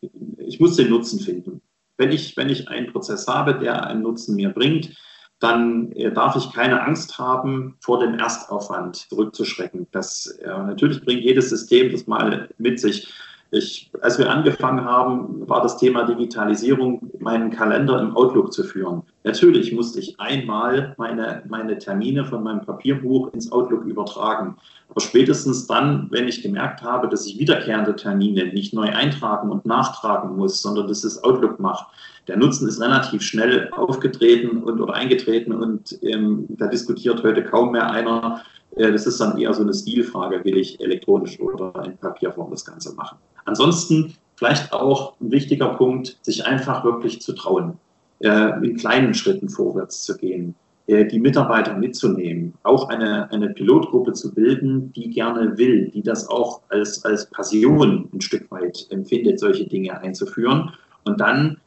äh, 0.00 0.08
ich 0.38 0.60
muss 0.60 0.76
den 0.76 0.90
Nutzen 0.90 1.20
finden. 1.20 1.60
Wenn 1.96 2.12
ich, 2.12 2.36
wenn 2.36 2.48
ich 2.48 2.68
einen 2.68 2.92
Prozess 2.92 3.26
habe, 3.26 3.58
der 3.58 3.86
einen 3.86 4.02
Nutzen 4.02 4.34
mir 4.34 4.50
bringt, 4.50 4.96
dann 5.38 5.92
äh, 5.92 6.12
darf 6.12 6.36
ich 6.36 6.52
keine 6.52 6.82
Angst 6.82 7.18
haben, 7.18 7.76
vor 7.80 8.00
dem 8.00 8.18
Erstaufwand 8.18 8.96
zurückzuschrecken. 8.96 9.86
Das 9.92 10.38
natürlich 10.44 11.04
bringt 11.04 11.22
jedes 11.22 11.50
System 11.50 11.92
das 11.92 12.06
mal 12.06 12.48
mit 12.58 12.80
sich. 12.80 13.12
Ich, 13.54 13.88
als 14.00 14.18
wir 14.18 14.28
angefangen 14.28 14.84
haben, 14.84 15.48
war 15.48 15.62
das 15.62 15.76
Thema 15.76 16.02
Digitalisierung, 16.04 17.08
meinen 17.20 17.50
Kalender 17.50 18.00
im 18.00 18.16
Outlook 18.16 18.52
zu 18.52 18.64
führen. 18.64 19.02
Natürlich 19.22 19.72
musste 19.72 20.00
ich 20.00 20.18
einmal 20.18 20.94
meine, 20.98 21.44
meine 21.48 21.78
Termine 21.78 22.24
von 22.24 22.42
meinem 22.42 22.62
Papierbuch 22.62 23.32
ins 23.32 23.52
Outlook 23.52 23.84
übertragen. 23.84 24.56
Aber 24.88 25.00
spätestens 25.00 25.68
dann, 25.68 26.08
wenn 26.10 26.26
ich 26.26 26.42
gemerkt 26.42 26.82
habe, 26.82 27.08
dass 27.08 27.26
ich 27.26 27.38
wiederkehrende 27.38 27.94
Termine 27.94 28.46
nicht 28.46 28.74
neu 28.74 28.88
eintragen 28.88 29.50
und 29.50 29.64
nachtragen 29.64 30.36
muss, 30.36 30.60
sondern 30.60 30.88
dass 30.88 31.04
es 31.04 31.22
Outlook 31.22 31.60
macht, 31.60 31.86
der 32.26 32.36
Nutzen 32.36 32.66
ist 32.66 32.80
relativ 32.80 33.22
schnell 33.22 33.70
aufgetreten 33.70 34.64
und 34.64 34.80
oder 34.80 34.94
eingetreten 34.94 35.52
und 35.52 35.96
ähm, 36.02 36.46
da 36.48 36.66
diskutiert 36.66 37.22
heute 37.22 37.44
kaum 37.44 37.72
mehr 37.72 37.90
einer, 37.90 38.42
äh, 38.76 38.90
das 38.90 39.06
ist 39.06 39.20
dann 39.20 39.38
eher 39.38 39.52
so 39.54 39.62
eine 39.62 39.74
Stilfrage, 39.74 40.44
will 40.44 40.56
ich 40.56 40.80
elektronisch 40.80 41.38
oder 41.38 41.84
in 41.84 41.96
Papierform 41.98 42.50
das 42.50 42.64
Ganze 42.64 42.94
machen. 42.94 43.18
Ansonsten 43.44 44.14
vielleicht 44.36 44.72
auch 44.72 45.14
ein 45.20 45.30
wichtiger 45.30 45.68
Punkt, 45.68 46.18
sich 46.22 46.46
einfach 46.46 46.84
wirklich 46.84 47.20
zu 47.20 47.34
trauen, 47.34 47.74
äh, 48.20 48.64
in 48.64 48.76
kleinen 48.76 49.14
Schritten 49.14 49.48
vorwärts 49.48 50.02
zu 50.02 50.16
gehen, 50.16 50.54
äh, 50.86 51.06
die 51.06 51.20
Mitarbeiter 51.20 51.76
mitzunehmen, 51.76 52.54
auch 52.62 52.88
eine, 52.88 53.30
eine 53.30 53.50
Pilotgruppe 53.50 54.12
zu 54.12 54.34
bilden, 54.34 54.92
die 54.92 55.10
gerne 55.10 55.56
will, 55.56 55.90
die 55.90 56.02
das 56.02 56.28
auch 56.28 56.62
als, 56.68 57.04
als 57.04 57.30
Passion 57.30 58.08
ein 58.12 58.20
Stück 58.20 58.50
weit 58.50 58.86
empfindet, 58.90 59.38
solche 59.38 59.66
Dinge 59.66 60.00
einzuführen 60.00 60.70
und 61.04 61.20
dann 61.20 61.58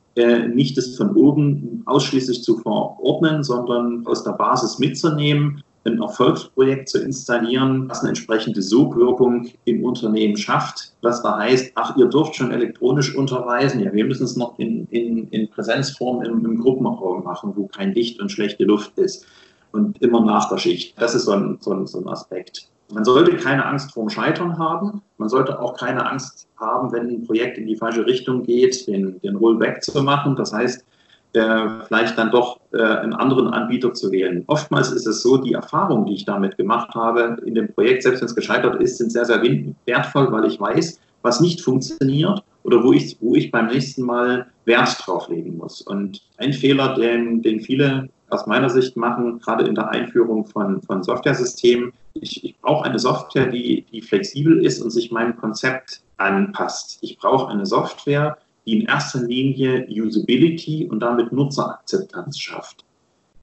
nicht 0.51 0.75
das 0.75 0.95
von 0.95 1.15
oben 1.15 1.83
ausschließlich 1.85 2.41
zu 2.41 2.57
verordnen, 2.57 3.43
sondern 3.43 4.03
aus 4.07 4.23
der 4.23 4.31
Basis 4.31 4.79
mitzunehmen 4.79 5.61
ein 5.85 6.01
Erfolgsprojekt 6.01 6.89
zu 6.89 7.01
installieren, 7.01 7.87
was 7.89 8.01
eine 8.01 8.09
entsprechende 8.09 8.61
Sogwirkung 8.61 9.47
im 9.65 9.83
Unternehmen 9.83 10.35
schafft, 10.35 10.93
was 11.01 11.23
da 11.23 11.37
heißt, 11.37 11.71
ach, 11.75 11.95
ihr 11.97 12.07
dürft 12.07 12.35
schon 12.35 12.51
elektronisch 12.51 13.15
unterweisen, 13.15 13.79
ja, 13.79 13.93
wir 13.93 14.05
müssen 14.05 14.25
es 14.25 14.35
noch 14.35 14.59
in, 14.59 14.85
in, 14.87 15.29
in 15.29 15.49
Präsenzform 15.49 16.23
im, 16.23 16.45
im 16.45 16.59
Gruppenraum 16.59 17.23
machen, 17.23 17.53
wo 17.55 17.67
kein 17.67 17.93
Licht 17.93 18.19
und 18.19 18.31
schlechte 18.31 18.65
Luft 18.65 18.97
ist 18.97 19.25
und 19.71 20.01
immer 20.01 20.23
nach 20.23 20.49
der 20.49 20.57
Schicht. 20.57 20.99
Das 20.99 21.15
ist 21.15 21.25
so 21.25 21.31
ein, 21.31 21.57
so 21.61 21.71
ein, 21.71 21.87
so 21.87 21.99
ein 21.99 22.07
Aspekt. 22.07 22.69
Man 22.91 23.03
sollte 23.03 23.35
keine 23.35 23.65
Angst 23.65 23.91
vorm 23.91 24.09
Scheitern 24.09 24.57
haben. 24.57 25.01
Man 25.17 25.27
sollte 25.27 25.59
auch 25.59 25.75
keine 25.75 26.09
Angst 26.09 26.47
haben, 26.57 26.91
wenn 26.93 27.09
ein 27.09 27.23
Projekt 27.23 27.57
in 27.57 27.67
die 27.67 27.75
falsche 27.75 28.05
Richtung 28.05 28.43
geht, 28.43 28.87
den, 28.87 29.19
den 29.19 29.35
Rollback 29.35 29.83
zu 29.83 30.01
machen. 30.01 30.37
Das 30.37 30.53
heißt, 30.53 30.85
vielleicht 31.33 32.17
dann 32.17 32.31
doch 32.31 32.59
äh, 32.73 32.81
einen 32.81 33.13
anderen 33.13 33.47
Anbieter 33.47 33.93
zu 33.93 34.11
wählen. 34.11 34.43
Oftmals 34.47 34.91
ist 34.91 35.05
es 35.05 35.21
so, 35.21 35.37
die 35.37 35.53
Erfahrungen, 35.53 36.05
die 36.05 36.15
ich 36.15 36.25
damit 36.25 36.57
gemacht 36.57 36.93
habe 36.95 37.37
in 37.45 37.55
dem 37.55 37.71
Projekt, 37.73 38.03
selbst 38.03 38.21
wenn 38.21 38.27
es 38.27 38.35
gescheitert 38.35 38.81
ist, 38.81 38.97
sind 38.97 39.11
sehr, 39.11 39.25
sehr 39.25 39.41
wertvoll, 39.85 40.31
weil 40.31 40.45
ich 40.45 40.59
weiß, 40.59 40.99
was 41.21 41.41
nicht 41.41 41.61
funktioniert 41.61 42.43
oder 42.63 42.83
wo 42.83 42.93
ich, 42.93 43.17
wo 43.19 43.35
ich 43.35 43.51
beim 43.51 43.67
nächsten 43.67 44.03
Mal 44.03 44.47
Wert 44.65 44.97
drauf 45.05 45.29
legen 45.29 45.57
muss. 45.57 45.81
Und 45.81 46.21
ein 46.37 46.53
Fehler, 46.53 46.95
den, 46.95 47.41
den 47.41 47.59
viele 47.61 48.09
aus 48.29 48.45
meiner 48.45 48.69
Sicht 48.69 48.97
machen, 48.97 49.39
gerade 49.39 49.65
in 49.65 49.75
der 49.75 49.89
Einführung 49.89 50.45
von, 50.45 50.81
von 50.81 51.03
Software-Systemen, 51.03 51.93
ich, 52.13 52.43
ich 52.43 52.59
brauche 52.59 52.85
eine 52.85 52.99
Software, 52.99 53.47
die, 53.47 53.85
die 53.91 54.01
flexibel 54.01 54.65
ist 54.65 54.81
und 54.81 54.89
sich 54.89 55.11
meinem 55.11 55.37
Konzept 55.37 56.01
anpasst. 56.17 56.97
Ich 57.01 57.17
brauche 57.17 57.51
eine 57.51 57.65
Software, 57.65 58.37
die 58.67 58.81
in 58.81 58.85
erster 58.85 59.21
Linie 59.21 59.87
Usability 59.89 60.87
und 60.91 60.99
damit 60.99 61.31
Nutzerakzeptanz 61.31 62.37
schafft. 62.37 62.83